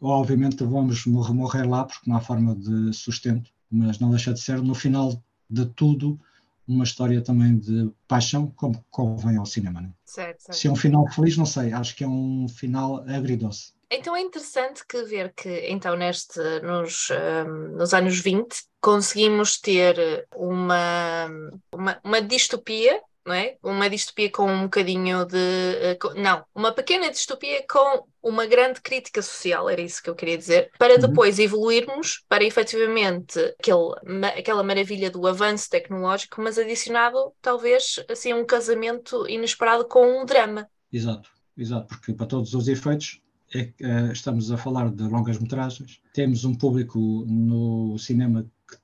obviamente 0.00 0.64
vamos 0.64 1.06
morrer, 1.06 1.32
morrer 1.32 1.66
lá, 1.68 1.84
porque 1.84 2.10
não 2.10 2.16
há 2.16 2.20
forma 2.20 2.56
de 2.56 2.92
sustento, 2.92 3.50
mas 3.70 3.98
não 3.98 4.10
deixa 4.10 4.32
de 4.32 4.40
ser, 4.40 4.60
no 4.60 4.74
final 4.74 5.22
de 5.48 5.64
tudo, 5.66 6.20
uma 6.68 6.84
história 6.84 7.22
também 7.22 7.58
de 7.58 7.90
paixão, 8.06 8.52
como 8.54 8.84
convém 8.90 9.36
ao 9.36 9.46
cinema. 9.46 9.80
Né? 9.80 9.90
Certo, 10.04 10.42
certo. 10.42 10.58
Se 10.58 10.68
é 10.68 10.70
um 10.70 10.76
final 10.76 11.10
feliz, 11.10 11.36
não 11.36 11.46
sei, 11.46 11.72
acho 11.72 11.96
que 11.96 12.04
é 12.04 12.08
um 12.08 12.46
final 12.48 13.04
agridoce. 13.08 13.72
Então 13.90 14.14
é 14.14 14.20
interessante 14.20 14.86
que 14.86 15.02
ver 15.04 15.32
que 15.34 15.66
então 15.66 15.96
neste 15.96 16.38
nos, 16.60 17.08
um, 17.10 17.76
nos 17.76 17.94
anos 17.94 18.20
20 18.20 18.54
conseguimos 18.82 19.58
ter 19.58 20.26
uma, 20.36 21.26
uma, 21.72 21.98
uma 22.04 22.20
distopia 22.20 23.00
não 23.28 23.34
é? 23.34 23.56
Uma 23.62 23.90
distopia 23.90 24.30
com 24.30 24.50
um 24.50 24.62
bocadinho 24.62 25.26
de. 25.26 25.36
Eh, 25.36 25.98
não, 26.16 26.42
uma 26.54 26.72
pequena 26.72 27.10
distopia 27.10 27.62
com 27.68 28.06
uma 28.22 28.46
grande 28.46 28.80
crítica 28.80 29.20
social, 29.20 29.68
era 29.68 29.82
isso 29.82 30.02
que 30.02 30.08
eu 30.08 30.14
queria 30.14 30.38
dizer, 30.38 30.70
para 30.78 30.94
uhum. 30.94 31.00
depois 31.00 31.38
evoluirmos 31.38 32.24
para 32.26 32.42
efetivamente 32.42 33.38
aquele, 33.60 34.26
aquela 34.36 34.62
maravilha 34.62 35.10
do 35.10 35.26
avanço 35.26 35.68
tecnológico, 35.68 36.40
mas 36.40 36.58
adicionado 36.58 37.32
talvez 37.42 38.02
assim 38.08 38.32
um 38.32 38.46
casamento 38.46 39.28
inesperado 39.28 39.86
com 39.86 40.22
um 40.22 40.24
drama. 40.24 40.66
Exato, 40.90 41.30
exato, 41.56 41.86
porque 41.88 42.14
para 42.14 42.26
todos 42.26 42.54
os 42.54 42.66
efeitos 42.66 43.20
é, 43.54 43.72
é, 43.80 44.12
estamos 44.12 44.50
a 44.50 44.56
falar 44.56 44.90
de 44.90 45.02
longas 45.02 45.38
metragens, 45.38 46.00
temos 46.14 46.44
um 46.44 46.54
público 46.54 46.98
no 47.26 47.98
cinema 47.98 48.50
que 48.68 48.76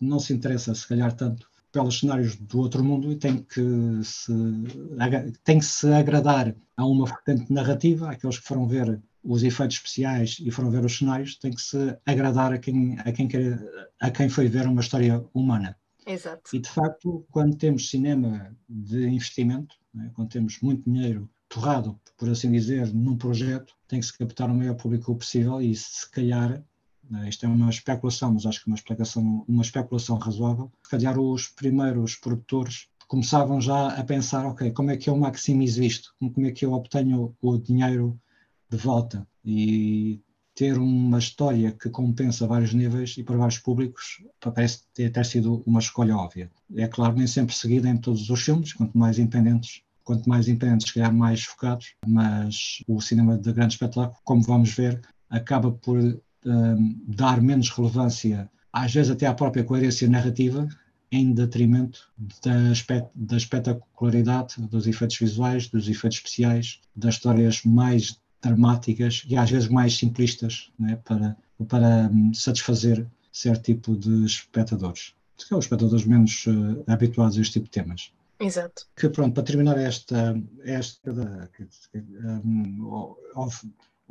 não 0.00 0.18
se 0.18 0.32
interessa 0.32 0.74
se 0.74 0.86
calhar 0.86 1.14
tanto 1.14 1.51
pelos 1.72 1.98
cenários 1.98 2.36
do 2.36 2.58
outro 2.60 2.84
mundo 2.84 3.10
e 3.10 3.16
tem 3.16 3.38
que 3.42 3.62
se, 4.04 4.32
tem 5.42 5.58
que 5.58 5.64
se 5.64 5.90
agradar 5.92 6.54
a 6.76 6.86
uma 6.86 7.06
vertente 7.06 7.52
narrativa, 7.52 8.10
aqueles 8.10 8.38
que 8.38 8.46
foram 8.46 8.68
ver 8.68 9.00
os 9.24 9.42
efeitos 9.42 9.76
especiais 9.76 10.36
e 10.40 10.50
foram 10.50 10.70
ver 10.70 10.84
os 10.84 10.98
cenários, 10.98 11.36
tem 11.36 11.52
que 11.52 11.62
se 11.62 11.96
agradar 12.04 12.52
a 12.52 12.58
quem, 12.58 12.98
a 12.98 13.12
quem, 13.12 13.26
quer, 13.28 13.58
a 14.00 14.10
quem 14.10 14.28
foi 14.28 14.48
ver 14.48 14.66
uma 14.66 14.80
história 14.80 15.24
humana. 15.32 15.76
Exato. 16.06 16.54
E 16.54 16.58
de 16.58 16.68
facto, 16.68 17.24
quando 17.30 17.56
temos 17.56 17.88
cinema 17.88 18.54
de 18.68 19.06
investimento, 19.06 19.76
né, 19.94 20.10
quando 20.14 20.28
temos 20.28 20.60
muito 20.60 20.90
dinheiro 20.90 21.30
torrado, 21.48 21.98
por 22.16 22.28
assim 22.28 22.50
dizer, 22.50 22.92
num 22.92 23.16
projeto, 23.16 23.74
tem 23.86 24.00
que 24.00 24.06
se 24.06 24.16
captar 24.16 24.50
o 24.50 24.54
maior 24.54 24.74
público 24.74 25.14
possível 25.14 25.60
e 25.60 25.74
se 25.74 26.10
calhar? 26.10 26.62
Isto 27.26 27.46
é 27.46 27.48
uma 27.48 27.70
especulação, 27.70 28.32
mas 28.32 28.46
acho 28.46 28.62
que 28.62 28.68
uma 28.68 28.76
especulação, 28.76 29.44
uma 29.48 29.62
especulação 29.62 30.16
razoável. 30.16 30.70
Se 30.84 30.90
calhar 30.90 31.18
os 31.18 31.48
primeiros 31.48 32.16
produtores 32.16 32.88
começavam 33.06 33.60
já 33.60 33.88
a 33.88 34.04
pensar, 34.04 34.46
ok, 34.46 34.70
como 34.70 34.90
é 34.90 34.96
que 34.96 35.10
eu 35.10 35.16
maximizo 35.16 35.82
isto? 35.82 36.14
Como 36.18 36.46
é 36.46 36.50
que 36.50 36.64
eu 36.64 36.72
obtenho 36.72 37.34
o 37.40 37.58
dinheiro 37.58 38.18
de 38.70 38.76
volta? 38.76 39.26
E 39.44 40.20
ter 40.54 40.78
uma 40.78 41.18
história 41.18 41.72
que 41.72 41.90
compensa 41.90 42.46
vários 42.46 42.72
níveis 42.74 43.16
e 43.16 43.22
para 43.22 43.36
vários 43.36 43.58
públicos 43.58 44.22
parece 44.40 44.82
ter, 44.94 45.10
ter 45.10 45.24
sido 45.24 45.62
uma 45.66 45.80
escolha 45.80 46.16
óbvia. 46.16 46.50
É 46.74 46.86
claro, 46.86 47.16
nem 47.16 47.26
sempre 47.26 47.54
seguida 47.54 47.88
em 47.88 47.96
todos 47.96 48.28
os 48.28 48.42
filmes, 48.42 48.72
quanto 48.72 48.96
mais 48.96 49.18
independentes 49.18 49.82
quanto 50.04 50.28
mais 50.28 50.48
independentes, 50.48 50.88
se 50.88 50.94
calhar 50.94 51.14
mais 51.14 51.44
focados, 51.44 51.94
mas 52.06 52.82
o 52.88 53.00
cinema 53.00 53.38
de 53.38 53.52
grande 53.52 53.74
espetáculo, 53.74 54.18
como 54.24 54.42
vamos 54.42 54.74
ver, 54.74 55.00
acaba 55.30 55.70
por 55.70 55.98
um, 56.46 57.00
dar 57.06 57.40
menos 57.40 57.70
relevância, 57.70 58.50
às 58.72 58.92
vezes 58.92 59.10
até 59.10 59.26
à 59.26 59.34
própria 59.34 59.64
coerência 59.64 60.08
narrativa, 60.08 60.68
em 61.10 61.32
detrimento 61.32 62.10
da, 62.42 62.72
espet 62.72 63.06
da 63.14 63.36
espetacularidade 63.36 64.54
dos 64.62 64.86
efeitos 64.86 65.18
visuais, 65.18 65.68
dos 65.68 65.88
efeitos 65.88 66.18
especiais, 66.18 66.80
das 66.96 67.16
histórias 67.16 67.62
mais 67.64 68.18
dramáticas 68.40 69.24
e 69.28 69.36
às 69.36 69.50
vezes 69.50 69.68
mais 69.68 69.96
simplistas 69.96 70.72
né, 70.78 70.96
para, 71.04 71.36
para 71.68 72.10
hum, 72.10 72.32
satisfazer 72.32 73.06
certo 73.30 73.64
tipo 73.64 73.96
de 73.96 74.24
espectadores. 74.24 75.14
Que 75.36 75.44
são 75.44 75.58
os 75.58 75.66
espectadores 75.66 76.04
menos 76.06 76.46
uh, 76.46 76.82
habituados 76.86 77.36
a 77.36 77.40
este 77.42 77.54
tipo 77.54 77.66
de 77.66 77.70
temas. 77.70 78.12
Exato. 78.40 78.86
Que 78.96 79.08
pronto, 79.08 79.34
para 79.34 79.44
terminar 79.44 79.78
esta, 79.78 80.34
esta 80.64 81.12
um, 82.44 83.14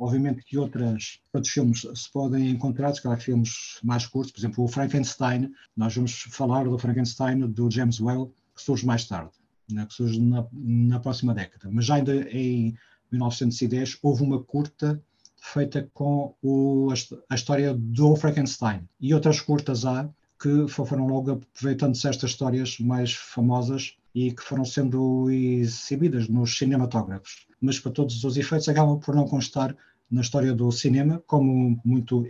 obviamente 0.02 0.42
que 0.44 0.58
outras, 0.58 1.20
outros 1.32 1.52
filmes 1.52 1.86
se 1.94 2.10
podem 2.12 2.50
encontrar, 2.50 2.92
se 2.92 3.02
calhar 3.02 3.20
filmes 3.20 3.78
mais 3.82 4.06
curtos, 4.06 4.32
por 4.32 4.40
exemplo, 4.40 4.64
o 4.64 4.68
Frankenstein, 4.68 5.50
nós 5.76 5.94
vamos 5.94 6.12
falar 6.30 6.64
do 6.64 6.78
Frankenstein 6.78 7.40
do 7.40 7.70
James 7.70 8.00
Whale, 8.00 8.30
que 8.54 8.62
surge 8.62 8.84
mais 8.84 9.04
tarde, 9.04 9.32
né, 9.70 9.86
que 9.86 9.94
surge 9.94 10.20
na, 10.20 10.46
na 10.52 10.98
próxima 10.98 11.32
década. 11.32 11.68
Mas 11.70 11.86
já 11.86 11.94
ainda 11.96 12.14
em 12.30 12.76
1910 13.12 13.98
houve 14.02 14.22
uma 14.22 14.42
curta 14.42 15.00
feita 15.40 15.88
com 15.94 16.34
o, 16.42 16.88
a, 17.28 17.34
história 17.34 17.74
do 17.74 18.16
Frankenstein 18.16 18.88
e 19.00 19.12
outras 19.14 19.40
curtas 19.40 19.84
há 19.84 20.08
que 20.40 20.66
foram 20.68 21.06
logo 21.06 21.32
aproveitando-se 21.32 22.08
estas 22.08 22.30
histórias 22.30 22.78
mais 22.80 23.12
famosas 23.12 23.96
e 24.14 24.32
que 24.32 24.42
foram 24.42 24.64
sendo 24.64 25.30
exibidas 25.30 26.28
nos 26.28 26.56
cinematógrafos. 26.58 27.46
Mas 27.60 27.78
para 27.78 27.92
todos 27.92 28.24
os 28.24 28.36
efeitos 28.36 28.68
acabam 28.68 28.98
por 28.98 29.14
não 29.14 29.26
constar 29.26 29.76
na 30.12 30.20
história 30.20 30.52
do 30.52 30.70
cinema 30.70 31.22
como 31.26 31.80
muito, 31.82 32.26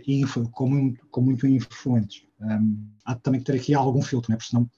como, 0.53 0.95
como 1.11 1.27
muito 1.27 1.45
influentes. 1.45 2.23
Um, 2.39 2.87
há 3.03 3.13
também 3.13 3.41
que 3.41 3.45
ter 3.45 3.57
aqui 3.57 3.73
algum 3.73 4.01
filtro, 4.01 4.31
né? 4.31 4.37
porque 4.37 4.49
senão 4.49 4.69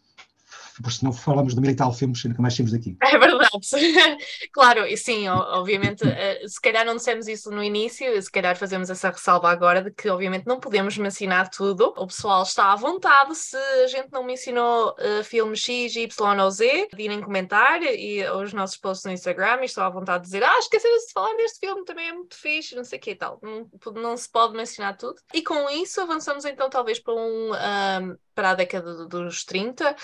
porque 0.81 0.97
se 0.97 1.03
não 1.03 1.13
falamos 1.13 1.55
de 1.55 1.61
militar 1.61 1.91
filmes, 1.93 2.23
nunca 2.25 2.41
mais 2.41 2.55
temos 2.55 2.71
daqui. 2.71 2.97
É 3.01 3.17
verdade. 3.17 3.49
claro, 4.51 4.85
e 4.85 4.97
sim, 4.97 5.27
obviamente, 5.27 6.03
eh, 6.07 6.41
se 6.47 6.59
calhar 6.59 6.85
não 6.85 6.95
dissemos 6.95 7.27
isso 7.27 7.49
no 7.49 7.63
início, 7.63 8.21
se 8.21 8.31
calhar 8.31 8.55
fazemos 8.57 8.89
essa 8.89 9.09
ressalva 9.09 9.49
agora 9.49 9.81
de 9.81 9.91
que, 9.91 10.09
obviamente, 10.09 10.45
não 10.45 10.59
podemos 10.59 10.97
mencionar 10.97 11.49
tudo. 11.49 11.93
O 11.97 12.07
pessoal 12.07 12.43
está 12.43 12.73
à 12.73 12.75
vontade, 12.75 13.35
se 13.35 13.57
a 13.57 13.87
gente 13.87 14.11
não 14.11 14.23
mencionou 14.23 14.91
uh, 14.91 15.23
filmes 15.23 15.59
X, 15.59 15.95
Y 15.95 16.39
ou 16.39 16.51
Z, 16.51 16.89
de 16.93 17.03
irem 17.03 17.21
comentar 17.21 17.81
e 17.81 18.23
os 18.29 18.53
nossos 18.53 18.77
posts 18.77 19.05
no 19.05 19.11
Instagram 19.11 19.59
e 19.61 19.65
estou 19.65 19.83
à 19.83 19.89
vontade 19.89 20.23
de 20.23 20.25
dizer, 20.25 20.43
ah, 20.43 20.59
esqueceram-se 20.59 21.07
de 21.07 21.13
falar 21.13 21.33
deste 21.35 21.59
filme, 21.59 21.85
também 21.85 22.09
é 22.09 22.13
muito 22.13 22.35
fixe, 22.35 22.75
não 22.75 22.83
sei 22.83 22.99
o 22.99 23.01
que 23.01 23.11
e 23.11 23.15
tal. 23.15 23.39
Não, 23.41 23.69
não 23.93 24.17
se 24.17 24.29
pode 24.29 24.55
mencionar 24.55 24.97
tudo. 24.97 25.15
E 25.33 25.41
com 25.41 25.69
isso 25.69 26.01
avançamos 26.01 26.45
então 26.45 26.69
talvez 26.69 26.99
para 26.99 27.13
um, 27.13 27.51
um 27.51 28.15
para 28.35 28.51
a 28.51 28.55
década 28.55 29.07
dos 29.07 29.43
30, 29.45 29.95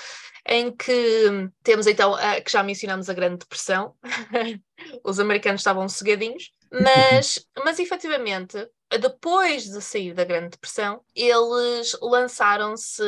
em 0.48 0.76
que 0.76 1.50
temos 1.62 1.86
então, 1.86 2.16
a, 2.16 2.42
que 2.42 2.52
já 2.52 2.64
mencionamos 2.64 3.10
a 3.10 3.14
Grande 3.14 3.40
Depressão, 3.40 3.94
os 5.04 5.20
americanos 5.20 5.62
estavam 5.62 5.88
cegadinhos, 5.88 6.52
mas, 6.72 7.46
mas 7.64 7.78
efetivamente, 7.78 8.58
depois 9.00 9.66
de 9.66 9.82
sair 9.82 10.14
da 10.14 10.24
Grande 10.24 10.52
Depressão, 10.52 11.04
eles 11.14 11.98
lançaram-se 12.02 13.04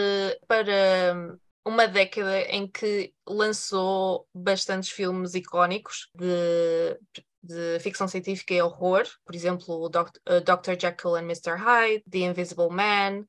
para 0.47 1.37
uma 1.65 1.87
década 1.87 2.41
em 2.41 2.67
que 2.67 3.13
lançou 3.25 4.27
bastantes 4.33 4.89
filmes 4.89 5.33
icónicos 5.33 6.09
de, 6.13 6.99
de 7.41 7.79
ficção 7.79 8.07
científica 8.07 8.53
e 8.53 8.61
horror, 8.61 9.03
por 9.25 9.33
exemplo, 9.33 9.83
o 9.83 9.89
Dr. 9.89 10.79
Jekyll 10.79 11.15
and 11.15 11.23
Mr. 11.23 11.55
Hyde, 11.55 12.03
The 12.09 12.19
Invisible 12.19 12.69
Man, 12.69 13.25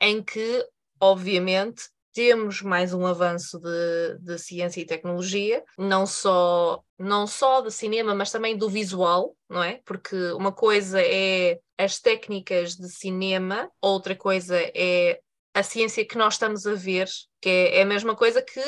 em 0.00 0.22
que 0.22 0.64
obviamente, 1.00 1.84
temos 2.12 2.62
mais 2.62 2.92
um 2.92 3.06
avanço 3.06 3.60
de, 3.60 4.18
de, 4.20 4.38
ciência 4.38 4.80
e 4.80 4.86
tecnologia, 4.86 5.62
não 5.78 6.06
só, 6.06 6.82
não 6.98 7.26
só 7.26 7.60
de 7.60 7.70
cinema, 7.70 8.14
mas 8.14 8.32
também 8.32 8.56
do 8.56 8.68
visual, 8.68 9.36
não 9.48 9.62
é? 9.62 9.80
Porque 9.84 10.16
uma 10.32 10.50
coisa 10.50 11.00
é 11.00 11.60
as 11.78 12.00
técnicas 12.00 12.74
de 12.74 12.88
cinema, 12.88 13.70
outra 13.80 14.16
coisa 14.16 14.56
é 14.58 15.20
a 15.58 15.62
ciência 15.62 16.06
que 16.06 16.16
nós 16.16 16.34
estamos 16.34 16.66
a 16.66 16.74
ver, 16.74 17.08
que 17.40 17.48
é, 17.48 17.78
é 17.78 17.82
a 17.82 17.86
mesma 17.86 18.14
coisa 18.14 18.40
que, 18.40 18.60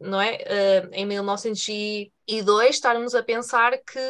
não 0.00 0.20
é? 0.20 0.34
Uh, 0.34 0.88
em 0.92 1.06
1902 1.06 2.70
estarmos 2.70 3.14
a 3.14 3.22
pensar 3.22 3.72
que 3.78 4.00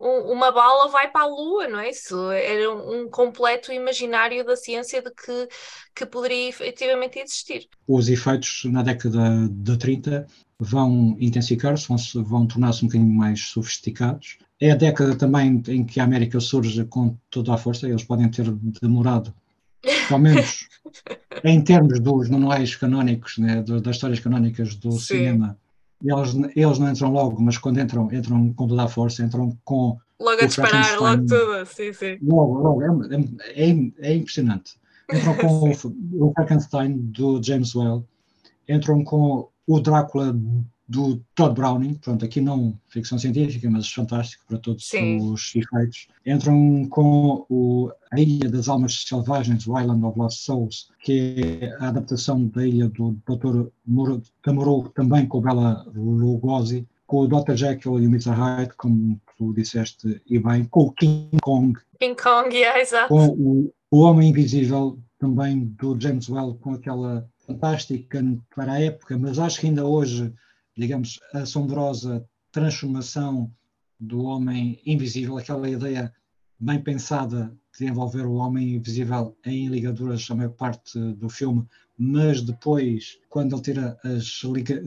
um, 0.00 0.32
uma 0.32 0.50
bala 0.50 0.88
vai 0.88 1.10
para 1.10 1.22
a 1.22 1.26
Lua, 1.26 1.68
não 1.68 1.78
é? 1.78 1.90
Isso 1.90 2.30
era 2.32 2.72
um 2.72 3.08
completo 3.08 3.72
imaginário 3.72 4.44
da 4.44 4.56
ciência 4.56 5.00
de 5.00 5.10
que, 5.10 5.48
que 5.94 6.06
poderia 6.06 6.48
efetivamente 6.48 7.20
existir. 7.20 7.68
Os 7.86 8.08
efeitos 8.08 8.62
na 8.64 8.82
década 8.82 9.48
de 9.48 9.78
30 9.78 10.26
vão 10.58 11.16
intensificar-se, 11.20 11.86
vão, 11.86 12.24
vão 12.24 12.46
tornar-se 12.46 12.84
um 12.84 12.88
bocadinho 12.88 13.14
mais 13.14 13.48
sofisticados. 13.48 14.38
É 14.58 14.72
a 14.72 14.76
década 14.76 15.16
também 15.16 15.62
em 15.68 15.84
que 15.84 16.00
a 16.00 16.04
América 16.04 16.40
surge 16.40 16.84
com 16.84 17.16
toda 17.30 17.54
a 17.54 17.56
força, 17.56 17.88
eles 17.88 18.04
podem 18.04 18.28
ter 18.28 18.50
demorado 18.82 19.32
pelo 20.08 20.20
menos 20.20 20.68
em 21.44 21.60
termos 21.62 22.00
dos 22.00 22.28
manuais 22.28 22.74
canónicos, 22.74 23.38
né, 23.38 23.62
das 23.62 23.96
histórias 23.96 24.20
canónicas 24.20 24.74
do 24.74 24.92
Sim. 24.92 24.98
cinema, 24.98 25.56
eles, 26.02 26.34
eles 26.56 26.78
não 26.78 26.90
entram 26.90 27.12
logo, 27.12 27.40
mas 27.42 27.58
quando 27.58 27.80
entram, 27.80 28.12
entram 28.12 28.52
com 28.54 28.66
toda 28.66 28.84
a 28.84 28.88
força, 28.88 29.22
entram 29.22 29.56
com. 29.64 29.98
Logo 30.18 30.42
a 30.42 30.46
disparar, 30.46 30.98
logo 30.98 31.26
tudo, 31.26 31.66
sim, 31.66 31.92
sim. 31.92 32.18
Logo, 32.22 32.58
logo, 32.58 32.82
é, 32.82 33.16
é, 33.56 33.70
é, 33.70 34.10
é 34.10 34.14
impressionante. 34.14 34.74
Entram 35.12 35.34
com 35.34 35.70
o, 35.70 35.72
o 36.28 36.32
Frankenstein 36.34 36.96
do 36.96 37.42
James 37.42 37.74
Well, 37.74 38.06
entram 38.68 39.02
com 39.04 39.48
o 39.66 39.80
Drácula 39.80 40.34
do 40.90 41.22
Todd 41.36 41.54
Browning, 41.54 41.94
pronto, 41.94 42.24
aqui 42.24 42.40
não 42.40 42.76
ficção 42.88 43.16
científica, 43.16 43.70
mas 43.70 43.88
fantástico 43.88 44.44
para 44.48 44.58
todos 44.58 44.88
Sim. 44.88 45.20
os 45.20 45.54
efeitos. 45.54 46.08
Entram 46.26 46.84
com 46.90 47.46
o, 47.48 47.92
a 48.10 48.18
Ilha 48.18 48.50
das 48.50 48.68
Almas 48.68 49.04
Selvagens, 49.06 49.68
o 49.68 49.78
Island 49.78 50.04
of 50.04 50.18
Lost 50.18 50.44
Souls, 50.44 50.88
que 50.98 51.60
é 51.62 51.76
a 51.78 51.88
adaptação 51.88 52.44
da 52.48 52.66
ilha 52.66 52.88
do 52.88 53.16
Dr. 53.24 53.68
Tamuro, 54.42 54.88
também 54.88 55.26
com 55.26 55.40
Bela 55.40 55.86
Lugosi, 55.94 56.84
com 57.06 57.20
o 57.20 57.28
Dr. 57.28 57.54
Jekyll 57.54 58.00
e 58.00 58.06
o 58.06 58.10
Mr. 58.10 58.30
Hyde, 58.30 58.74
como 58.76 59.20
tu 59.38 59.52
disseste, 59.54 60.20
e 60.26 60.40
bem, 60.40 60.64
com 60.64 60.86
o 60.86 60.92
King 60.92 61.38
Kong. 61.40 61.78
King 62.00 62.20
Kong, 62.20 62.52
yeah, 62.52 62.80
exato. 62.80 63.08
Com 63.08 63.28
o, 63.28 63.72
o 63.92 64.00
Homem 64.00 64.30
Invisível, 64.30 64.98
também 65.20 65.66
do 65.78 65.96
James 66.00 66.28
Well, 66.28 66.58
com 66.60 66.74
aquela 66.74 67.28
fantástica 67.46 68.24
para 68.56 68.72
a 68.72 68.80
época, 68.80 69.16
mas 69.16 69.38
acho 69.38 69.60
que 69.60 69.68
ainda 69.68 69.86
hoje 69.86 70.32
digamos, 70.80 71.20
assombrosa 71.34 72.26
transformação 72.50 73.52
do 73.98 74.22
homem 74.22 74.80
invisível, 74.86 75.36
aquela 75.36 75.68
ideia 75.68 76.12
bem 76.58 76.82
pensada 76.82 77.54
de 77.78 77.84
envolver 77.84 78.24
o 78.24 78.34
homem 78.34 78.76
invisível 78.76 79.36
em 79.44 79.68
ligaduras 79.68 80.26
a 80.30 80.34
maior 80.34 80.52
parte 80.52 80.98
do 80.98 81.28
filme, 81.28 81.66
mas 81.98 82.40
depois, 82.40 83.18
quando 83.28 83.54
ele 83.56 83.62
tira 83.62 83.98
as, 84.02 84.42
liga 84.42 84.82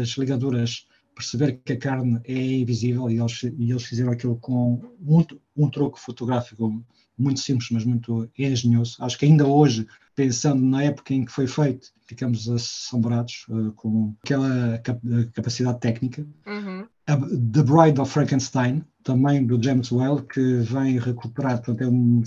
as 0.00 0.08
ligaduras, 0.10 0.86
perceber 1.14 1.60
que 1.64 1.72
a 1.72 1.78
carne 1.78 2.20
é 2.24 2.58
invisível 2.58 3.10
e 3.10 3.18
eles, 3.18 3.42
e 3.42 3.70
eles 3.70 3.84
fizeram 3.84 4.12
aquilo 4.12 4.36
com 4.36 4.80
muito, 5.00 5.40
um 5.56 5.70
truque 5.70 5.98
fotográfico 5.98 6.84
muito 7.18 7.40
simples, 7.40 7.70
mas 7.70 7.84
muito 7.84 8.30
engenhoso. 8.38 8.96
Acho 9.00 9.18
que 9.18 9.24
ainda 9.24 9.46
hoje, 9.46 9.86
pensando 10.18 10.60
na 10.60 10.82
época 10.82 11.14
em 11.14 11.24
que 11.24 11.30
foi 11.30 11.46
feito, 11.46 11.92
ficamos 12.04 12.48
assombrados 12.48 13.46
uh, 13.48 13.70
com 13.74 14.16
aquela 14.24 14.76
cap 14.78 15.00
capacidade 15.32 15.78
técnica. 15.78 16.26
Uhum. 16.44 16.88
The 17.06 17.62
Bride 17.62 18.00
of 18.00 18.10
Frankenstein, 18.10 18.84
também 19.04 19.46
do 19.46 19.62
James 19.62 19.92
Whale, 19.92 20.22
que 20.22 20.56
vem 20.56 20.98
recuperar, 20.98 21.58
portanto, 21.62 21.82
é 21.82 21.86
um, 21.86 22.24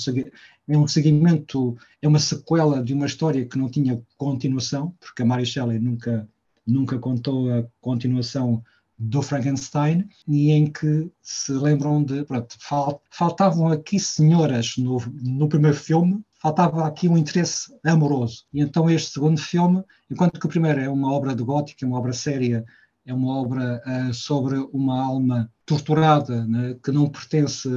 é 0.70 0.78
um 0.78 0.88
seguimento, 0.88 1.78
é 2.02 2.08
uma 2.08 2.18
sequela 2.18 2.82
de 2.82 2.94
uma 2.94 3.08
história 3.08 3.46
que 3.46 3.58
não 3.58 3.70
tinha 3.70 4.02
continuação, 4.18 4.96
porque 4.98 5.24
a 5.24 5.26
Mary 5.26 5.46
Shelley 5.46 5.78
nunca, 5.78 6.30
nunca 6.66 6.98
contou 6.98 7.52
a 7.52 7.66
continuação 7.82 8.64
do 9.04 9.22
Frankenstein 9.24 10.08
e 10.28 10.52
em 10.52 10.68
que 10.68 11.12
se 11.24 11.52
lembram 11.54 12.04
de. 12.04 12.24
Pronto, 12.24 12.56
faltavam 13.10 13.68
aqui 13.70 14.00
senhoras 14.00 14.76
no, 14.78 15.00
no 15.24 15.50
primeiro 15.50 15.76
filme, 15.76 16.24
faltava 16.40 16.86
aqui 16.86 17.08
um 17.10 17.18
interesse 17.18 17.76
amoroso. 17.84 18.46
E 18.54 18.62
então 18.62 18.88
este 18.90 19.12
segundo 19.14 19.42
filme, 19.42 19.84
enquanto 20.10 20.40
que 20.40 20.46
o 20.46 20.50
primeiro 20.50 20.80
é 20.80 20.88
uma 20.88 21.12
obra 21.12 21.34
de 21.34 21.44
gótica, 21.44 21.86
uma 21.86 21.98
obra 21.98 22.14
séria 22.14 22.64
é 23.04 23.12
uma 23.12 23.36
obra 23.36 23.82
uh, 23.88 24.14
sobre 24.14 24.56
uma 24.72 25.04
alma 25.04 25.52
torturada, 25.66 26.46
né, 26.46 26.76
que 26.84 26.92
não 26.92 27.10
pertence, 27.10 27.68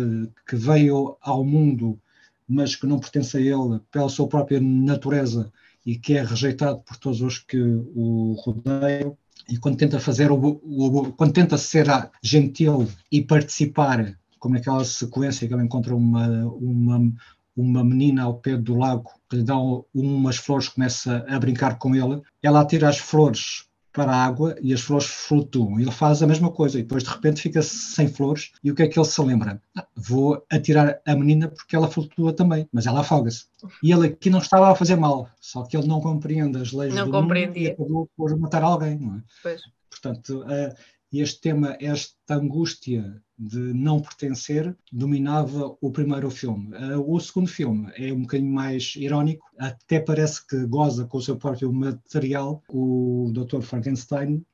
que 0.47 0.55
veio 0.55 1.17
ao 1.23 1.43
mundo, 1.43 1.99
mas 2.47 2.77
que 2.77 2.87
não 2.87 2.99
pertence 3.01 3.39
a 3.39 3.41
ele 3.41 3.81
pela 3.91 4.11
sua 4.11 4.29
própria 4.29 4.61
natureza 4.61 5.51
e 5.87 5.97
que 5.97 6.15
é 6.19 6.23
rejeitado 6.23 6.81
por 6.81 6.99
todos 6.99 7.23
os 7.23 7.39
que 7.39 7.59
o 7.59 8.35
rodeiam. 8.45 9.17
E 9.48 9.59
quando 9.59 9.76
tenta 9.76 10.00
fazer 10.00 10.30
o, 10.30 10.37
o 10.37 11.12
quando 11.12 11.33
tenta 11.33 11.59
ser 11.59 11.87
gentil 12.22 12.88
e 13.11 13.22
participar, 13.22 14.18
como 14.38 14.54
naquela 14.54 14.85
sequência 14.85 15.46
que 15.46 15.54
ele 15.54 15.64
encontra 15.64 15.94
uma, 15.94 16.46
uma, 16.46 17.12
uma 17.57 17.85
menina 17.85 18.22
ao 18.22 18.35
pé 18.35 18.57
do 18.57 18.76
lago 18.76 19.11
que 19.28 19.37
lhe 19.37 19.42
dá 19.42 19.57
umas 19.94 20.37
flores, 20.37 20.68
começa 20.68 21.24
a 21.28 21.38
brincar 21.38 21.78
com 21.78 21.94
ele, 21.94 22.22
ela 22.42 22.61
atira 22.61 22.88
as 22.88 22.98
flores 22.98 23.66
para 23.94 24.11
a 24.11 24.24
água 24.24 24.57
e 24.61 24.74
as 24.74 24.80
flores 24.80 25.07
flutuam. 25.07 25.78
Ele 25.78 25.90
faz 25.92 26.20
a 26.20 26.26
mesma 26.26 26.50
coisa 26.50 26.78
e 26.78 26.83
depois 26.83 27.04
de 27.04 27.11
repente 27.11 27.40
fica 27.40 27.62
sem 27.62 28.09
flores. 28.09 28.50
E 28.62 28.70
o 28.70 28.74
que 28.74 28.83
é 28.83 28.88
que 28.88 28.98
ele 28.98 29.07
se 29.07 29.22
lembra? 29.22 29.62
Ah, 29.74 29.87
vou 29.94 30.44
atirar 30.50 31.00
a 31.07 31.14
menina 31.14 31.48
porque 31.48 31.76
ela 31.76 31.88
flutua 31.88 32.33
também, 32.33 32.68
mas 32.72 32.87
ela 32.87 33.00
afoga-se. 33.00 33.46
E 33.80 33.92
ele 33.92 34.09
aqui 34.09 34.28
não 34.28 34.40
estava 34.40 34.70
a 34.70 34.74
fazer 34.74 34.96
mal, 34.96 35.30
só 35.40 35.62
que 35.62 35.76
ele 35.76 35.87
não 35.87 36.00
compreende 36.00 36.59
as 36.59 36.72
leis 36.72 36.92
não 36.92 37.07
do 37.07 37.12
compreendia. 37.12 37.70
mundo 37.70 37.80
e 37.80 37.83
acabou 37.83 38.11
por 38.16 38.37
matar 38.37 38.64
alguém. 38.64 38.98
Não 38.98 39.16
é? 39.16 39.22
Pois. 39.40 39.62
Portanto, 39.88 40.42
uh, 40.42 40.74
este 41.12 41.40
tema, 41.40 41.76
esta 41.80 42.35
angústia 42.35 43.22
de 43.38 43.59
não 43.59 44.01
pertencer, 44.01 44.77
dominava 44.92 45.77
o 45.81 45.90
primeiro 45.90 46.31
filme. 46.31 46.75
Uh, 46.77 47.12
o 47.12 47.20
segundo 47.20 47.49
filme 47.49 47.90
é 47.97 48.12
um 48.12 48.23
bocadinho 48.23 48.53
mais 48.53 48.94
irónico, 48.97 49.47
até 49.59 50.01
parece 50.01 50.47
que 50.47 50.66
goza 50.66 51.05
com 51.07 51.18
o 51.18 51.23
seu 51.23 51.37
próprio 51.37 51.73
material. 51.73 52.62
O 52.68 53.31
Dr. 53.33 53.61
Frankenstein, 53.62 54.44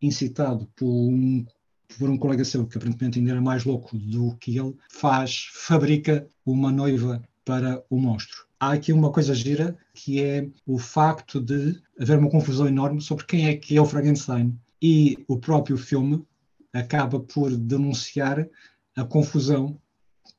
incitado 0.00 0.66
por 0.74 0.88
um, 0.88 1.44
por 1.98 2.08
um 2.08 2.16
colega 2.16 2.44
seu 2.44 2.66
que 2.66 2.78
aparentemente 2.78 3.18
ainda 3.18 3.32
era 3.32 3.40
mais 3.40 3.64
louco 3.64 3.96
do 3.96 4.36
que 4.36 4.58
ele, 4.58 4.74
faz, 4.90 5.48
fabrica 5.52 6.26
uma 6.44 6.72
noiva 6.72 7.22
para 7.44 7.82
o 7.90 7.98
monstro. 7.98 8.46
Há 8.58 8.72
aqui 8.72 8.92
uma 8.92 9.10
coisa 9.10 9.34
gira 9.34 9.76
que 9.94 10.22
é 10.22 10.48
o 10.66 10.78
facto 10.78 11.40
de 11.40 11.80
haver 11.98 12.18
uma 12.18 12.30
confusão 12.30 12.68
enorme 12.68 13.00
sobre 13.00 13.24
quem 13.24 13.48
é 13.48 13.56
que 13.56 13.76
é 13.76 13.80
o 13.80 13.86
Frankenstein 13.86 14.58
e 14.82 15.18
o 15.28 15.38
próprio 15.38 15.76
filme 15.76 16.24
acaba 16.72 17.20
por 17.20 17.56
denunciar 17.56 18.46
a 18.96 19.04
confusão, 19.04 19.78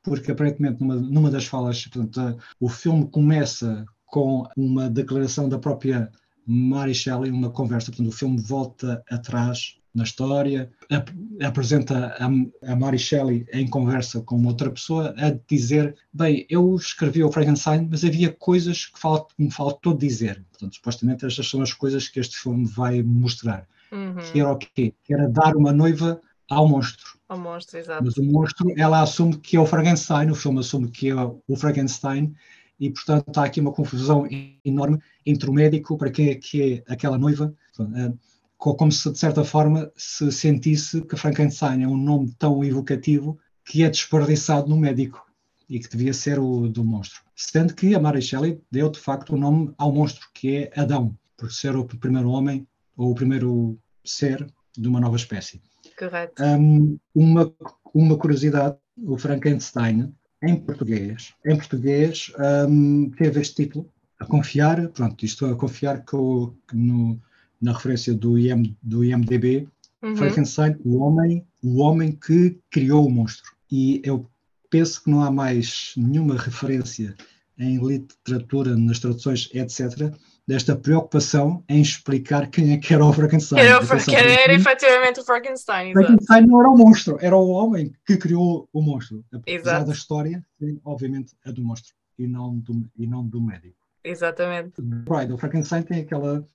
porque 0.02 0.32
aparentemente 0.32 0.80
numa, 0.80 0.96
numa 0.96 1.30
das 1.30 1.46
falas, 1.46 1.86
portanto, 1.86 2.38
o 2.60 2.68
filme 2.68 3.08
começa 3.08 3.84
com 4.06 4.46
uma 4.56 4.90
declaração 4.90 5.48
da 5.48 5.58
própria 5.58 6.10
Mary 6.46 6.94
Shelley, 6.94 7.30
uma 7.30 7.50
conversa, 7.50 7.90
portanto, 7.90 8.08
o 8.08 8.16
filme 8.16 8.38
volta 8.40 9.02
atrás 9.10 9.78
na 9.94 10.04
história, 10.04 10.70
ap 10.90 11.10
apresenta 11.42 12.16
a, 12.18 12.72
a 12.72 12.76
Mary 12.76 12.98
Shelley 12.98 13.46
em 13.52 13.68
conversa 13.68 14.22
com 14.22 14.42
outra 14.46 14.70
pessoa 14.70 15.14
a 15.18 15.30
dizer, 15.48 15.94
bem, 16.12 16.46
eu 16.48 16.74
escrevi 16.76 17.22
o 17.22 17.30
Frankenstein, 17.30 17.88
mas 17.90 18.04
havia 18.04 18.32
coisas 18.32 18.86
que 18.86 18.98
me 19.38 19.50
faltou 19.50 19.96
dizer. 19.96 20.44
Portanto, 20.50 20.76
supostamente 20.76 21.26
estas 21.26 21.48
são 21.48 21.60
as 21.60 21.74
coisas 21.74 22.08
que 22.08 22.20
este 22.20 22.38
filme 22.38 22.64
vai 22.66 23.02
mostrar 23.02 23.66
uhum. 23.92 24.16
que 24.32 24.40
era 24.40 24.50
o 24.50 24.56
quê? 24.56 24.94
Que 25.04 25.14
era 25.14 25.28
dar 25.28 25.56
uma 25.56 25.72
noiva 25.72 26.20
ao 26.50 26.68
monstro. 26.68 27.18
Ao 27.28 27.38
monstro, 27.38 27.78
exato. 27.78 28.04
Mas 28.04 28.16
o 28.16 28.22
monstro, 28.24 28.72
ela 28.76 29.00
assume 29.00 29.36
que 29.38 29.56
é 29.56 29.60
o 29.60 29.66
Frankenstein, 29.66 30.30
o 30.30 30.34
filme 30.34 30.60
assume 30.60 30.90
que 30.90 31.10
é 31.10 31.14
o 31.14 31.56
Frankenstein, 31.56 32.34
e 32.78 32.90
portanto 32.90 33.38
há 33.38 33.44
aqui 33.44 33.60
uma 33.60 33.72
confusão 33.72 34.26
enorme 34.64 34.98
entre 35.24 35.48
o 35.48 35.52
médico 35.52 35.96
para 35.96 36.10
quem 36.10 36.30
é 36.30 36.34
que 36.34 36.82
é 36.88 36.92
aquela 36.92 37.16
noiva, 37.16 37.54
eh, 37.78 38.12
como 38.58 38.92
se 38.92 39.10
de 39.10 39.18
certa 39.18 39.44
forma 39.44 39.90
se 39.96 40.30
sentisse 40.32 41.00
que 41.02 41.16
Frankenstein 41.16 41.82
é 41.82 41.88
um 41.88 41.96
nome 41.96 42.34
tão 42.38 42.64
evocativo 42.64 43.38
que 43.64 43.82
é 43.82 43.88
desperdiçado 43.88 44.68
no 44.68 44.76
médico 44.76 45.24
e 45.68 45.78
que 45.78 45.88
devia 45.88 46.12
ser 46.12 46.38
o 46.38 46.68
do 46.68 46.84
monstro. 46.84 47.22
Sendo 47.34 47.74
que 47.74 47.94
a 47.94 48.00
Mary 48.00 48.20
Shelley 48.20 48.60
deu 48.70 48.90
de 48.90 48.98
facto 48.98 49.34
o 49.34 49.38
nome 49.38 49.72
ao 49.78 49.92
monstro, 49.92 50.28
que 50.34 50.56
é 50.56 50.72
Adão, 50.80 51.16
por 51.36 51.50
ser 51.50 51.74
o 51.76 51.84
primeiro 51.84 52.30
homem 52.30 52.66
ou 52.96 53.10
o 53.10 53.14
primeiro 53.14 53.78
ser 54.04 54.46
de 54.76 54.88
uma 54.88 55.00
nova 55.00 55.16
espécie. 55.16 55.60
Correto. 55.98 56.42
Um, 56.42 56.98
uma, 57.14 57.52
uma 57.94 58.16
curiosidade, 58.16 58.76
o 58.98 59.18
Frankenstein, 59.18 60.12
em 60.42 60.56
português, 60.56 61.34
em 61.44 61.56
português 61.56 62.32
um, 62.68 63.10
teve 63.10 63.40
este 63.40 63.64
título, 63.64 63.88
a 64.18 64.24
confiar, 64.24 64.88
pronto, 64.88 65.24
isto 65.24 65.46
a 65.46 65.56
confiar 65.56 66.04
que, 66.04 66.16
o, 66.16 66.54
que 66.68 66.76
no, 66.76 67.20
na 67.60 67.72
referência 67.72 68.14
do, 68.14 68.38
IM, 68.38 68.76
do 68.82 69.04
IMDB, 69.04 69.68
uhum. 70.02 70.16
Frankenstein, 70.16 70.76
o 70.84 70.98
homem, 70.98 71.44
o 71.62 71.80
homem 71.80 72.12
que 72.12 72.58
criou 72.70 73.06
o 73.06 73.10
monstro. 73.10 73.52
E 73.70 74.00
eu 74.04 74.28
penso 74.70 75.02
que 75.02 75.10
não 75.10 75.22
há 75.22 75.30
mais 75.30 75.92
nenhuma 75.96 76.36
referência 76.36 77.14
em 77.58 77.78
literatura, 77.78 78.76
nas 78.76 78.98
traduções, 78.98 79.48
etc., 79.52 80.12
desta 80.52 80.76
preocupação 80.76 81.64
em 81.66 81.80
explicar 81.80 82.50
quem 82.50 82.74
é 82.74 82.76
que 82.76 82.92
era 82.92 83.02
o 83.02 83.10
Frankenstein. 83.10 83.58
Era, 83.58 83.82
o, 83.82 84.04
que 84.04 84.14
era 84.14 84.52
efetivamente 84.52 85.20
o 85.20 85.24
Frankenstein. 85.24 85.94
Frankenstein 85.94 86.46
não 86.46 86.60
era 86.60 86.68
o 86.68 86.76
monstro, 86.76 87.16
era 87.22 87.34
o 87.34 87.48
homem 87.48 87.94
que 88.04 88.18
criou 88.18 88.68
o 88.70 88.82
monstro. 88.82 89.24
Apesar 89.32 89.70
Exato. 89.70 89.86
da 89.86 89.92
história, 89.94 90.44
obviamente, 90.84 91.34
a 91.46 91.50
do 91.50 91.64
monstro 91.64 91.94
e 92.18 92.26
não 92.26 92.54
do, 92.58 92.86
e 92.98 93.06
não 93.06 93.26
do 93.26 93.40
médico. 93.40 93.78
Exatamente. 94.04 94.82
Bride, 94.82 95.32
o 95.32 95.38
Frankenstein 95.38 95.84
tem 95.84 96.00
aquela 96.02 96.46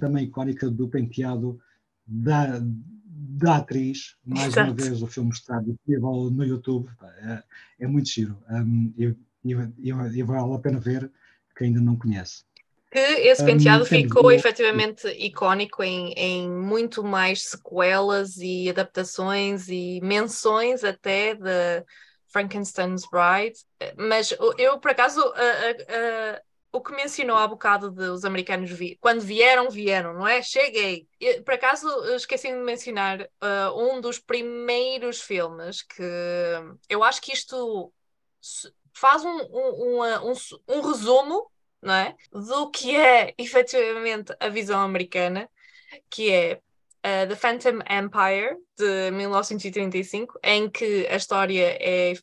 também 0.00 0.24
icónica 0.24 0.68
do 0.68 0.88
penteado 0.88 1.60
da, 2.04 2.60
da 2.60 3.58
atriz. 3.58 4.16
Mais 4.26 4.48
Exato. 4.48 4.72
uma 4.72 4.76
vez, 4.76 5.00
o 5.00 5.06
filme 5.06 5.30
está 5.30 5.60
disponível 5.60 6.32
no 6.32 6.44
YouTube. 6.44 6.88
É, 7.18 7.42
é 7.78 7.86
muito 7.86 8.08
giro. 8.08 8.36
Um, 8.50 8.92
e, 8.98 9.14
e, 9.44 9.54
e 9.84 10.22
vale 10.24 10.52
a 10.52 10.58
pena 10.58 10.80
ver 10.80 11.08
quem 11.56 11.68
ainda 11.68 11.80
não 11.80 11.94
conhece 11.94 12.42
que 12.94 13.00
esse 13.00 13.44
penteado 13.44 13.82
um, 13.82 13.86
ficou 13.86 14.30
efetivamente 14.30 15.08
icónico 15.08 15.82
em, 15.82 16.12
em, 16.12 16.48
muito 16.48 17.02
mais 17.02 17.42
sequelas 17.42 18.36
e 18.36 18.70
adaptações 18.70 19.66
e 19.66 19.98
menções 20.00 20.84
até 20.84 21.34
de 21.34 21.84
Frankenstein's 22.28 23.02
Bride. 23.10 23.58
Mas 23.96 24.32
eu, 24.56 24.78
por 24.78 24.92
acaso, 24.92 25.20
uh, 25.20 25.24
uh, 25.24 25.32
uh, 25.32 26.40
o 26.70 26.80
que 26.80 26.94
mencionou 26.94 27.36
há 27.36 27.48
bocado 27.48 27.90
dos 27.90 28.24
americanos, 28.24 28.70
vi 28.70 28.96
quando 29.00 29.22
vieram, 29.22 29.68
vieram, 29.68 30.14
não 30.14 30.28
é? 30.28 30.40
Cheguei. 30.40 31.08
Eu, 31.20 31.42
por 31.42 31.54
acaso, 31.54 31.88
esqueci 32.14 32.46
de 32.46 32.58
mencionar 32.58 33.28
um 33.76 34.00
dos 34.00 34.20
primeiros 34.20 35.20
filmes 35.20 35.82
que 35.82 36.02
eu 36.88 37.02
acho 37.02 37.20
que 37.20 37.32
isto 37.32 37.92
faz 38.92 39.24
um, 39.24 39.36
um, 39.50 40.30
um, 40.30 40.32
um 40.68 40.80
resumo 40.80 41.50
não 41.84 41.94
é? 41.94 42.16
Do 42.32 42.70
que 42.70 42.96
é 42.96 43.34
efetivamente 43.38 44.34
a 44.40 44.48
visão 44.48 44.80
americana, 44.80 45.48
que 46.10 46.30
é 46.30 46.54
uh, 47.04 47.28
The 47.28 47.36
Phantom 47.36 47.78
Empire, 47.88 48.56
de 48.76 49.10
1935, 49.12 50.38
em 50.42 50.68
que 50.68 51.06
a 51.06 51.16
história 51.16 51.76
é 51.80 52.14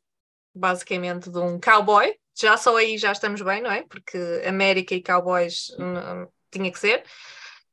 basicamente 0.54 1.30
de 1.30 1.38
um 1.38 1.60
cowboy. 1.60 2.13
Já 2.38 2.58
só 2.58 2.76
aí 2.76 2.97
já 2.97 3.12
estamos 3.12 3.41
bem, 3.41 3.62
não 3.62 3.71
é? 3.71 3.84
Porque 3.84 4.17
América 4.45 4.95
e 4.95 5.04
cowboys 5.04 5.69
hum, 5.80 6.28
tinha 6.50 6.71
que 6.71 6.80
ser. 6.80 7.04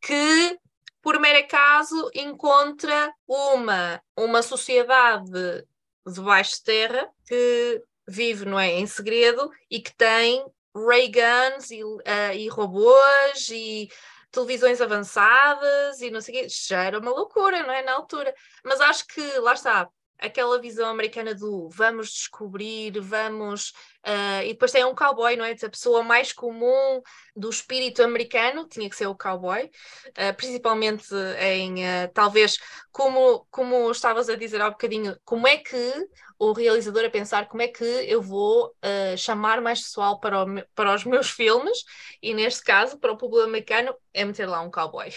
Que, 0.00 0.58
por 1.02 1.18
mero 1.18 1.38
acaso, 1.38 2.10
encontra 2.14 3.12
uma, 3.26 4.00
uma 4.16 4.42
sociedade 4.42 5.64
debaixo 6.06 6.56
de 6.56 6.64
terra 6.64 7.08
que 7.26 7.82
vive 8.06 8.44
não 8.44 8.58
é, 8.58 8.72
em 8.72 8.86
segredo 8.86 9.50
e 9.70 9.80
que 9.80 9.94
tem 9.94 10.44
ray 10.86 11.10
guns 11.10 11.70
e, 11.70 11.82
uh, 11.84 12.00
e 12.34 12.48
robôs 12.48 13.48
e 13.50 13.88
televisões 14.30 14.80
avançadas 14.80 16.00
e 16.00 16.10
não 16.10 16.20
sei 16.20 16.34
o 16.34 16.38
quê. 16.42 16.48
Já 16.48 16.84
era 16.84 16.98
uma 16.98 17.10
loucura, 17.10 17.62
não 17.62 17.72
é? 17.72 17.82
Na 17.82 17.92
altura. 17.92 18.34
Mas 18.64 18.80
acho 18.80 19.06
que, 19.06 19.22
lá 19.38 19.54
está, 19.54 19.88
aquela 20.18 20.60
visão 20.60 20.88
americana 20.88 21.34
do 21.34 21.68
vamos 21.70 22.10
descobrir, 22.10 22.98
vamos. 23.00 23.70
Uh, 24.04 24.42
e 24.44 24.48
depois 24.48 24.72
tem 24.72 24.84
um 24.84 24.94
cowboy, 24.94 25.36
não 25.36 25.44
é? 25.44 25.52
A 25.52 25.70
pessoa 25.70 26.02
mais 26.02 26.32
comum 26.32 27.00
do 27.36 27.48
espírito 27.48 28.02
americano 28.02 28.66
tinha 28.66 28.88
que 28.88 28.96
ser 28.96 29.06
o 29.06 29.14
cowboy, 29.14 29.64
uh, 29.64 30.34
principalmente 30.36 31.06
em 31.40 31.84
uh, 31.84 32.10
talvez 32.12 32.58
como, 32.90 33.46
como 33.50 33.90
estavas 33.90 34.28
a 34.28 34.36
dizer 34.36 34.60
há 34.60 34.68
um 34.68 34.72
bocadinho, 34.72 35.16
como 35.24 35.46
é 35.46 35.56
que 35.58 36.08
o 36.38 36.52
realizador 36.52 37.04
a 37.04 37.10
pensar 37.10 37.48
como 37.48 37.62
é 37.62 37.68
que 37.68 37.84
eu 37.84 38.22
vou 38.22 38.72
chamar 39.16 39.60
mais 39.60 39.82
pessoal 39.82 40.20
para, 40.20 40.44
o, 40.44 40.46
para 40.74 40.94
os 40.94 41.04
meus 41.04 41.28
filmes, 41.30 41.84
e 42.22 42.32
neste 42.32 42.62
caso, 42.62 42.98
para 42.98 43.12
o 43.12 43.16
público 43.16 43.44
americano, 43.44 43.94
é 44.14 44.24
meter 44.24 44.46
lá 44.46 44.60
um 44.60 44.70
cowboy. 44.70 45.10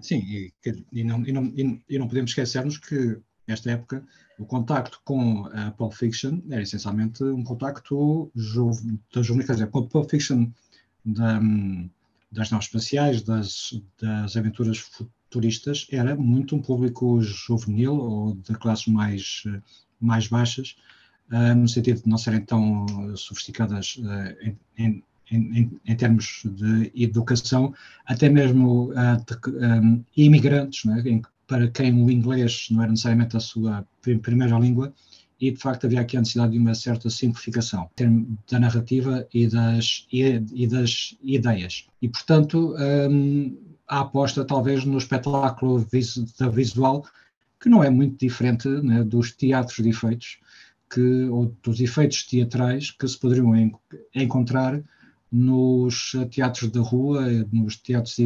Sim, 0.00 0.18
e, 0.18 0.52
e, 0.90 1.04
não, 1.04 1.26
e, 1.26 1.32
não, 1.32 1.52
e 1.88 1.98
não 1.98 2.08
podemos 2.08 2.30
esquecermos 2.30 2.78
que 2.78 3.20
nesta 3.46 3.70
época, 3.70 4.04
o 4.38 4.46
contacto 4.46 5.00
com 5.04 5.46
a 5.52 5.70
Pulp 5.72 5.92
Fiction 5.92 6.40
era 6.50 6.62
essencialmente 6.62 7.22
um 7.22 7.44
contacto 7.44 8.30
da 8.34 9.22
juventude, 9.22 9.46
quer 9.46 9.52
dizer, 9.54 9.70
com 9.70 9.80
a 9.80 9.86
Pulp 9.86 10.10
Fiction 10.10 10.50
da, 11.04 11.40
das 12.30 12.50
naves 12.50 12.66
espaciais, 12.66 13.22
das, 13.22 13.80
das 14.00 14.36
aventuras 14.36 14.78
turistas 15.32 15.86
era 15.90 16.14
muito 16.14 16.54
um 16.54 16.62
público 16.62 17.20
juvenil 17.20 17.94
ou 17.96 18.34
de 18.34 18.54
classes 18.54 18.86
mais, 18.86 19.42
mais 20.00 20.28
baixas, 20.28 20.76
uh, 21.32 21.54
no 21.54 21.68
sentido 21.68 22.02
de 22.02 22.08
não 22.08 22.18
serem 22.18 22.44
tão 22.44 22.86
sofisticadas 23.16 23.96
uh, 23.96 24.54
em, 24.78 25.02
em, 25.30 25.80
em, 25.86 25.96
termos 25.96 26.42
de 26.44 26.92
educação, 26.94 27.74
até 28.06 28.28
mesmo 28.28 28.92
de, 29.26 30.24
imigrantes, 30.24 30.84
né, 30.84 31.02
em, 31.06 31.22
para 31.46 31.68
quem 31.68 31.92
o 32.02 32.10
inglês 32.10 32.68
não 32.70 32.82
era 32.82 32.90
necessariamente 32.90 33.36
a 33.36 33.40
sua 33.40 33.86
primeira 34.20 34.58
língua, 34.58 34.92
e 35.40 35.50
de 35.50 35.58
facto 35.58 35.86
havia 35.86 36.00
aqui 36.00 36.16
a 36.16 36.20
necessidade 36.20 36.52
de 36.52 36.58
uma 36.58 36.74
certa 36.74 37.10
simplificação 37.10 37.90
da 38.48 38.60
narrativa 38.60 39.26
e 39.34 39.48
das, 39.48 40.06
e, 40.12 40.22
e 40.54 40.66
das 40.68 41.16
ideias. 41.20 41.88
E, 42.00 42.08
portanto, 42.08 42.76
a 43.92 44.00
aposta 44.00 44.42
talvez 44.42 44.86
no 44.86 44.96
espetáculo 44.96 45.86
da 46.38 46.48
visual, 46.48 47.04
que 47.60 47.68
não 47.68 47.84
é 47.84 47.90
muito 47.90 48.18
diferente 48.18 48.66
né, 48.66 49.04
dos 49.04 49.32
teatros 49.32 49.84
de 49.84 49.90
efeitos, 49.90 50.38
que, 50.90 51.24
ou 51.28 51.54
dos 51.62 51.78
efeitos 51.78 52.24
teatrais 52.24 52.90
que 52.90 53.06
se 53.06 53.18
poderiam 53.18 53.54
en, 53.54 53.70
encontrar 54.14 54.82
nos 55.30 56.12
teatros 56.30 56.70
da 56.70 56.80
rua, 56.80 57.20
nos 57.52 57.76
teatros 57.76 58.16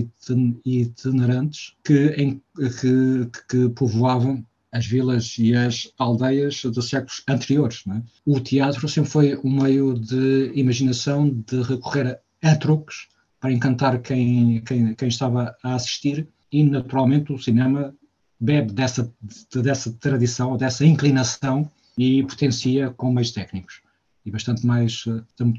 itinerantes 0.64 1.74
que, 1.82 2.10
em, 2.10 2.40
que, 2.56 3.28
que 3.48 3.68
povoavam 3.70 4.46
as 4.70 4.86
vilas 4.86 5.34
e 5.36 5.52
as 5.56 5.92
aldeias 5.98 6.62
dos 6.62 6.88
séculos 6.88 7.24
anteriores. 7.28 7.82
É? 7.88 8.02
O 8.24 8.38
teatro 8.38 8.88
sempre 8.88 9.10
foi 9.10 9.36
um 9.42 9.62
meio 9.62 9.98
de 9.98 10.52
imaginação, 10.54 11.28
de 11.28 11.60
recorrer 11.62 12.20
a 12.40 12.54
truques 12.54 13.08
para 13.46 13.52
encantar 13.52 14.02
quem, 14.02 14.60
quem, 14.62 14.92
quem 14.94 15.06
estava 15.06 15.54
a 15.62 15.74
assistir 15.76 16.26
e, 16.50 16.64
naturalmente, 16.64 17.32
o 17.32 17.38
cinema 17.38 17.94
bebe 18.40 18.72
dessa, 18.72 19.12
dessa 19.54 19.92
tradição, 19.92 20.56
dessa 20.56 20.84
inclinação 20.84 21.70
e 21.96 22.24
potencia 22.24 22.90
com 22.90 23.12
meios 23.12 23.30
técnicos 23.30 23.82
e 24.24 24.32
bastante 24.32 24.66
mais, 24.66 25.04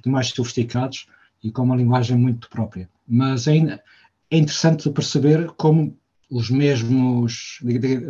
mais 0.05 0.27
sofisticados 0.27 1.07
e 1.41 1.49
com 1.49 1.63
uma 1.63 1.77
linguagem 1.77 2.17
muito 2.17 2.49
própria. 2.49 2.89
Mas 3.07 3.47
é, 3.47 3.55
é 4.31 4.37
interessante 4.37 4.89
perceber 4.89 5.47
como 5.51 5.97
os 6.29 6.49
mesmos, 6.49 7.59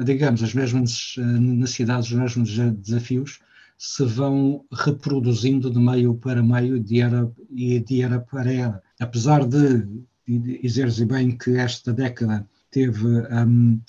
digamos, 0.04 0.42
as 0.42 0.56
mesmas 0.56 1.14
eh, 1.20 1.22
necessidades, 1.22 2.10
os 2.10 2.18
mesmos 2.18 2.50
desafios 2.80 3.40
se 3.78 4.04
vão 4.04 4.66
reproduzindo 4.74 5.70
de 5.70 5.78
meio 5.78 6.16
para 6.16 6.42
meio 6.42 6.80
de 6.80 7.00
era, 7.00 7.32
e 7.52 7.80
de 7.80 8.02
era 8.02 8.20
para 8.20 8.52
era. 8.52 8.87
Apesar 9.00 9.46
de 9.46 9.86
dizeres 10.28 11.00
bem 11.04 11.38
que 11.38 11.58
esta 11.58 11.94
década 11.94 12.48
teve, 12.72 13.06
um, 13.06 13.80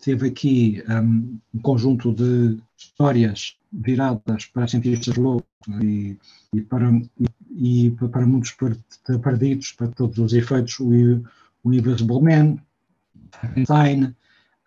teve 0.00 0.28
aqui 0.28 0.82
um, 0.88 1.38
um, 1.54 1.60
conjunto 1.60 2.14
de 2.14 2.58
histórias 2.76 3.56
viradas 3.72 4.46
para 4.46 4.66
cientistas 4.66 5.16
loucos 5.16 5.46
e, 5.82 6.16
e, 6.54 6.60
para, 6.62 6.90
e, 6.90 7.86
e 7.86 7.90
para 7.90 8.26
perdidos, 9.20 9.72
para 9.72 9.88
todos 9.88 10.18
os 10.18 10.32
efeitos, 10.32 10.78
o, 10.80 10.90
o 11.64 11.72
Invisible 11.72 12.22
Man, 12.22 12.58
Frankenstein, 13.32 14.14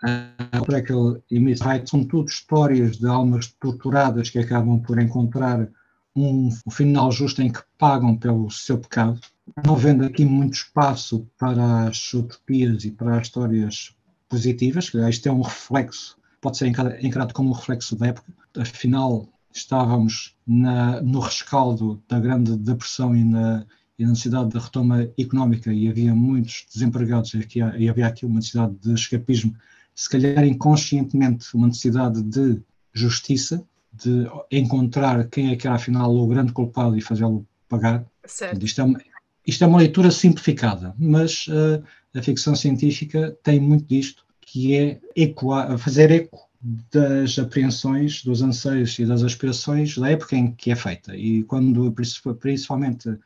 uh, 0.03 0.71
Jekyll 0.71 1.23
e 1.31 1.39
Miss 1.39 1.61
Hyde 1.61 1.89
são 1.89 2.03
tudo 2.03 2.29
histórias 2.29 2.97
de 2.97 3.07
almas 3.07 3.47
torturadas 3.59 4.29
que 4.29 4.37
acabam 4.37 4.79
por 4.79 4.99
encontrar 4.99 5.67
um, 6.15 6.49
um 6.65 6.71
final 6.71 7.11
justo 7.11 7.41
em 7.41 7.51
que 7.51 7.61
pagam 7.77 8.15
pelo 8.17 8.49
seu 8.49 8.77
pecado, 8.77 9.19
não 9.65 9.75
havendo 9.75 10.05
aqui 10.05 10.25
muito 10.25 10.53
espaço 10.53 11.27
para 11.37 11.87
as 11.87 12.13
utopias 12.13 12.83
e 12.85 12.91
para 12.91 13.17
as 13.17 13.27
histórias 13.27 13.95
positivas, 14.27 14.91
isto 15.09 15.27
é 15.27 15.31
um 15.31 15.41
reflexo, 15.41 16.17
pode 16.39 16.57
ser 16.57 16.67
encarado 16.67 17.33
como 17.33 17.49
um 17.49 17.53
reflexo 17.53 17.95
da 17.95 18.07
época, 18.07 18.31
afinal 18.57 19.27
estávamos 19.53 20.35
na, 20.47 21.01
no 21.01 21.19
rescaldo 21.19 22.01
da 22.07 22.19
grande 22.19 22.55
depressão 22.55 23.15
e 23.15 23.23
na 23.23 23.65
e 24.01 24.03
a 24.03 24.07
necessidade 24.07 24.49
de 24.49 24.57
retoma 24.57 25.07
económica 25.15 25.71
e 25.71 25.87
havia 25.87 26.15
muitos 26.15 26.65
desempregados 26.73 27.33
e 27.55 27.87
havia 27.87 28.07
aqui 28.07 28.25
uma 28.25 28.37
necessidade 28.37 28.73
de 28.81 28.93
escapismo, 28.93 29.55
se 29.93 30.09
calhar 30.09 30.43
inconscientemente 30.43 31.45
uma 31.53 31.67
necessidade 31.67 32.23
de 32.23 32.59
justiça, 32.91 33.63
de 33.93 34.25
encontrar 34.51 35.27
quem 35.27 35.51
é 35.51 35.55
que 35.55 35.67
era 35.67 35.75
afinal 35.75 36.15
o 36.15 36.27
grande 36.27 36.53
culpado 36.53 36.97
e 36.97 37.01
fazê-lo 37.01 37.45
pagar. 37.67 38.05
Certo. 38.25 38.63
Isto, 38.63 38.81
é 38.81 38.83
uma, 38.83 39.01
isto 39.45 39.63
é 39.63 39.67
uma 39.67 39.79
leitura 39.79 40.11
simplificada, 40.11 40.93
mas 40.97 41.47
uh, 41.47 41.83
a 42.15 42.21
ficção 42.21 42.55
científica 42.55 43.37
tem 43.43 43.59
muito 43.59 43.85
disto, 43.85 44.25
que 44.39 44.75
é 44.75 44.99
ecoar, 45.15 45.77
fazer 45.77 46.11
eco 46.11 46.49
das 46.91 47.39
apreensões, 47.39 48.23
dos 48.23 48.41
anseios 48.41 48.97
e 48.99 49.05
das 49.05 49.23
aspirações 49.23 49.97
da 49.97 50.09
época 50.09 50.35
em 50.35 50.51
que 50.51 50.71
é 50.71 50.75
feita. 50.75 51.15
E 51.15 51.43
quando, 51.43 51.91
principalmente 52.39 53.17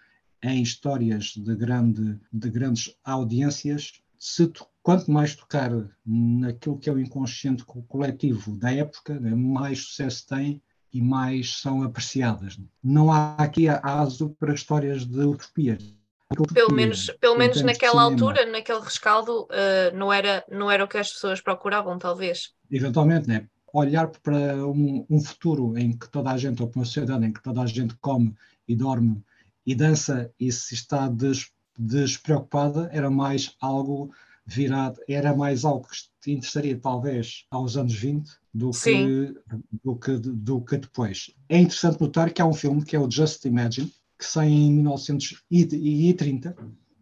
em 0.41 0.62
histórias 0.62 1.34
de, 1.36 1.56
grande, 1.56 2.17
de 2.32 2.49
grandes 2.49 2.95
audiências, 3.04 3.93
se 4.17 4.47
quanto 4.86 5.10
mais 5.10 5.36
tocar 5.36 5.71
naquilo 6.06 6.78
que 6.78 6.88
é 6.88 6.93
o 6.93 7.00
inconsciente 7.00 7.65
coletivo 7.88 8.56
da 8.56 8.71
época, 8.71 9.19
né, 9.19 9.34
mais 9.34 9.80
sucesso 9.80 10.28
tem 10.28 10.62
e 10.93 11.02
mais 11.02 11.58
são 11.58 11.82
apreciadas. 11.82 12.60
Não 12.84 13.12
há 13.12 13.34
aqui 13.34 13.67
aso 13.67 14.30
para 14.39 14.54
histórias 14.54 15.04
de 15.04 15.21
utopias. 15.21 15.91
Pelo 16.54 16.71
menos, 16.71 17.10
pelo 17.19 17.36
menos 17.36 17.63
naquela 17.63 18.04
altura, 18.04 18.45
naquele 18.45 18.80
rescaldo, 18.80 19.45
uh, 19.45 19.95
não, 19.95 20.13
era, 20.13 20.45
não 20.52 20.69
era 20.69 20.84
o 20.84 20.88
que 20.88 21.00
as 21.00 21.12
pessoas 21.12 21.41
procuravam, 21.41 21.98
talvez. 21.98 22.54
Eventualmente, 22.69 23.28
né? 23.28 23.48
olhar 23.74 24.08
para 24.08 24.67
um, 24.67 25.04
um 25.10 25.19
futuro 25.19 25.76
em 25.80 25.98
que 25.98 26.08
toda 26.10 26.30
a 26.30 26.38
gente, 26.38 26.62
ou 26.62 26.69
para 26.69 26.80
uma 26.80 26.86
sociedade 26.86 27.26
em 27.26 27.34
que 27.34 27.41
toda 27.41 27.60
a 27.60 27.65
gente 27.65 27.95
come 27.95 28.36
e 28.67 28.76
dorme 28.76 29.19
e 29.65 29.74
dança 29.74 30.32
e 30.39 30.52
se 30.52 30.76
está 30.76 31.10
des, 31.10 31.52
despreocupada, 31.78 32.88
era 32.93 33.10
mais 33.10 33.56
algo 33.60 34.13
virado, 34.45 34.99
era 35.08 35.36
mais 35.36 35.65
algo 35.65 35.88
que 35.88 35.97
te 36.21 36.31
interessaria 36.31 36.77
talvez 36.77 37.45
aos 37.49 37.75
anos 37.77 37.93
20 37.93 38.29
do 38.53 38.71
que, 38.71 39.36
do 39.84 39.95
que, 39.95 40.17
do 40.17 40.62
que 40.62 40.77
depois. 40.77 41.31
É 41.49 41.58
interessante 41.60 41.99
notar 41.99 42.31
que 42.31 42.41
há 42.41 42.45
um 42.45 42.53
filme 42.53 42.84
que 42.84 42.95
é 42.95 42.99
o 42.99 43.10
Just 43.10 43.43
Imagine, 43.45 43.91
que 44.17 44.25
sai 44.25 44.47
em 44.47 44.71
1930, 44.71 46.55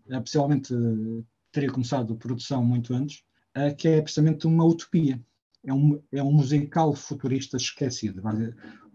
eh, 0.10 0.20
possivelmente 0.20 0.74
eh, 0.74 1.24
teria 1.52 1.72
começado 1.72 2.14
a 2.14 2.16
produção 2.16 2.64
muito 2.66 2.94
antes, 2.94 3.24
eh, 3.54 3.74
que 3.74 3.88
é 3.88 4.02
precisamente 4.02 4.48
uma 4.48 4.66
utopia. 4.66 5.22
É 5.66 5.74
um, 5.74 6.02
é 6.12 6.22
um 6.22 6.32
musical 6.32 6.94
futurista 6.94 7.56
esquecido. 7.56 8.22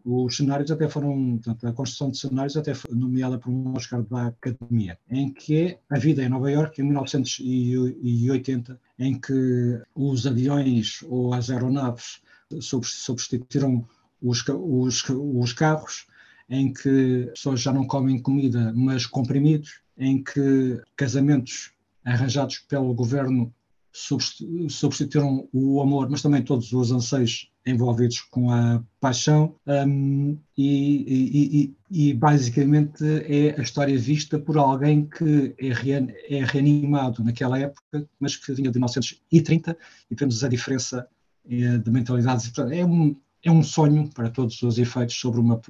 Os 0.04 0.36
cenários 0.36 0.70
até 0.70 0.88
foram, 0.88 1.36
portanto, 1.36 1.66
a 1.66 1.72
construção 1.72 2.10
de 2.10 2.18
cenários 2.18 2.56
até 2.56 2.74
foi 2.74 2.94
nomeada 2.94 3.38
por 3.38 3.50
um 3.50 3.74
Oscar 3.74 4.02
da 4.02 4.28
Academia, 4.28 4.98
em 5.10 5.32
que 5.32 5.56
é 5.56 5.80
a 5.90 5.98
vida 5.98 6.22
em 6.22 6.28
Nova 6.28 6.50
York 6.50 6.80
em 6.80 6.84
1980, 6.84 8.80
em 8.98 9.18
que 9.20 9.80
os 9.94 10.26
aviões 10.26 11.04
ou 11.08 11.34
as 11.34 11.50
aeronaves 11.50 12.20
substituíram 12.60 13.86
os, 14.22 14.42
os, 14.48 15.04
os 15.08 15.52
carros, 15.52 16.06
em 16.48 16.72
que 16.72 17.28
pessoas 17.34 17.60
já 17.60 17.72
não 17.72 17.86
comem 17.86 18.20
comida, 18.20 18.72
mas 18.74 19.04
comprimidos, 19.04 19.80
em 19.96 20.22
que 20.22 20.80
casamentos 20.96 21.72
arranjados 22.04 22.58
pelo 22.60 22.94
governo 22.94 23.52
substituíram 23.92 25.48
o 25.52 25.80
amor, 25.82 26.08
mas 26.08 26.22
também 26.22 26.42
todos 26.42 26.72
os 26.72 26.92
anseios 26.92 27.50
envolvidos 27.68 28.20
com 28.20 28.50
a 28.50 28.82
paixão 29.00 29.54
um, 29.66 30.38
e, 30.56 31.74
e, 31.90 32.10
e, 32.10 32.14
basicamente 32.14 33.04
é 33.04 33.58
a 33.58 33.62
história 33.62 33.98
vista 33.98 34.38
por 34.38 34.56
alguém 34.56 35.06
que 35.06 35.54
é, 35.58 35.72
rean, 35.72 36.08
é, 36.28 36.44
reanimado 36.44 37.22
naquela 37.22 37.58
época, 37.58 38.08
mas 38.18 38.36
que 38.36 38.52
vinha 38.52 38.70
de 38.70 38.78
1930 38.78 39.76
e 40.10 40.14
vemos 40.14 40.42
a 40.42 40.48
diferença 40.48 41.08
é, 41.48 41.78
de 41.78 41.90
mentalidades. 41.90 42.50
É 42.70 42.84
um, 42.84 43.16
é 43.44 43.50
um 43.50 43.62
sonho 43.62 44.08
para 44.14 44.30
todos 44.30 44.62
os 44.62 44.78
efeitos 44.78 45.16
sobre 45.16 45.40
uma, 45.40 45.60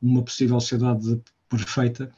uma 0.00 0.22
possível 0.22 0.58
sociedade 0.60 1.20
perfeita, 1.48 2.10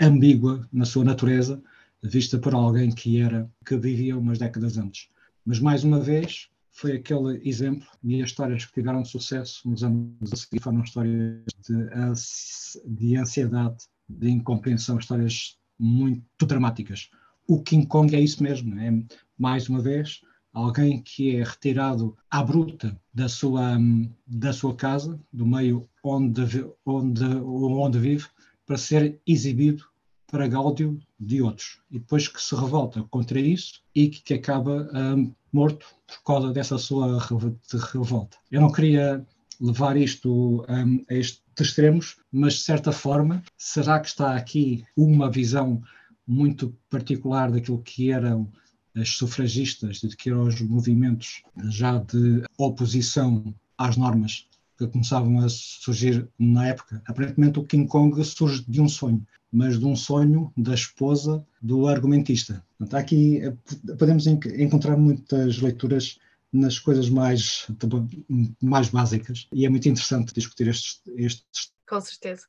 ambígua 0.00 0.68
na 0.72 0.84
sua 0.84 1.04
natureza, 1.04 1.62
vista 2.02 2.38
por 2.38 2.54
alguém 2.54 2.90
que 2.90 3.20
era 3.20 3.48
que 3.64 3.76
vivia 3.76 4.18
umas 4.18 4.38
décadas 4.38 4.76
antes. 4.76 5.08
Mas 5.44 5.60
mais 5.60 5.84
uma 5.84 6.00
vez 6.00 6.48
foi 6.76 6.92
aquele 6.92 7.40
exemplo 7.48 7.86
e 8.04 8.22
as 8.22 8.28
histórias 8.28 8.66
que 8.66 8.74
tiveram 8.74 9.04
sucesso 9.04 9.68
nos 9.68 9.82
anos 9.82 10.32
a 10.32 10.36
seguir. 10.36 10.60
Foram 10.60 10.82
histórias 10.82 11.42
de, 11.66 12.94
de 12.94 13.16
ansiedade, 13.16 13.84
de 14.08 14.30
incompreensão, 14.30 14.98
histórias 14.98 15.58
muito 15.78 16.44
dramáticas. 16.44 17.10
O 17.48 17.62
King 17.62 17.86
Kong 17.86 18.14
é 18.14 18.20
isso 18.20 18.42
mesmo, 18.42 18.78
é? 18.78 18.92
Mais 19.38 19.68
uma 19.68 19.80
vez 19.80 20.20
alguém 20.52 21.02
que 21.02 21.36
é 21.36 21.44
retirado 21.44 22.16
à 22.30 22.42
bruta 22.42 22.98
da 23.12 23.28
sua, 23.28 23.78
da 24.26 24.52
sua 24.52 24.74
casa, 24.74 25.18
do 25.32 25.46
meio 25.46 25.88
onde, 26.02 26.66
onde, 26.84 27.24
onde 27.24 27.98
vive, 27.98 28.26
para 28.66 28.76
ser 28.76 29.20
exibido 29.26 29.84
para 30.26 30.48
gáudio 30.48 30.98
de 31.18 31.40
outros. 31.40 31.80
E 31.90 31.98
depois 31.98 32.28
que 32.28 32.42
se 32.42 32.54
revolta 32.54 33.02
contra 33.04 33.38
isso 33.40 33.82
e 33.94 34.08
que, 34.08 34.22
que 34.22 34.34
acaba 34.34 34.90
um, 34.92 35.32
morto 35.56 35.86
por 36.06 36.22
causa 36.24 36.52
dessa 36.52 36.78
sua 36.78 37.18
revolta. 37.92 38.36
Eu 38.50 38.60
não 38.60 38.70
queria 38.70 39.26
levar 39.60 39.96
isto 39.96 40.64
um, 40.68 41.04
a 41.08 41.14
estes 41.14 41.42
extremos, 41.58 42.16
mas 42.30 42.54
de 42.54 42.60
certa 42.60 42.92
forma, 42.92 43.42
será 43.56 43.98
que 43.98 44.08
está 44.08 44.36
aqui 44.36 44.84
uma 44.94 45.30
visão 45.30 45.82
muito 46.26 46.76
particular 46.90 47.50
daquilo 47.50 47.82
que 47.82 48.10
eram 48.10 48.52
as 48.94 49.10
sufragistas, 49.10 49.98
de 49.98 50.16
que 50.16 50.30
eram 50.30 50.44
os 50.44 50.60
movimentos 50.60 51.42
já 51.68 51.98
de 51.98 52.42
oposição 52.58 53.54
às 53.78 53.96
normas 53.96 54.46
que 54.78 54.86
começavam 54.88 55.38
a 55.40 55.48
surgir 55.48 56.28
na 56.38 56.68
época. 56.68 57.02
Aparentemente, 57.06 57.58
o 57.58 57.64
King 57.64 57.88
Kong 57.88 58.22
surge 58.24 58.64
de 58.68 58.80
um 58.80 58.88
sonho, 58.88 59.26
mas 59.56 59.78
de 59.78 59.86
um 59.86 59.96
sonho 59.96 60.52
da 60.54 60.74
esposa 60.74 61.42
do 61.62 61.88
argumentista. 61.88 62.62
Portanto, 62.78 63.00
aqui 63.00 63.40
eh, 63.40 63.54
podemos 63.98 64.26
encontrar 64.26 64.98
muitas 64.98 65.62
leituras 65.62 66.18
nas 66.52 66.78
coisas 66.78 67.08
mais, 67.08 67.66
mais 68.62 68.90
básicas 68.90 69.48
e 69.50 69.64
é 69.64 69.70
muito 69.70 69.88
interessante 69.88 70.34
discutir 70.34 70.68
estes, 70.68 71.00
estes. 71.16 71.72
Com 71.88 71.98
certeza. 72.02 72.42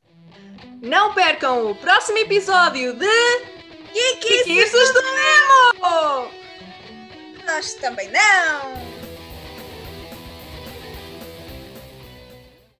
Não 0.82 1.14
percam 1.14 1.72
o 1.72 1.76
próximo 1.76 2.18
episódio 2.18 2.94
de 2.94 3.06
Geekices 3.94 4.94
do 4.94 5.00
Emo! 5.00 6.30
Nós 7.46 7.74
também 7.76 8.12
não! 8.12 8.97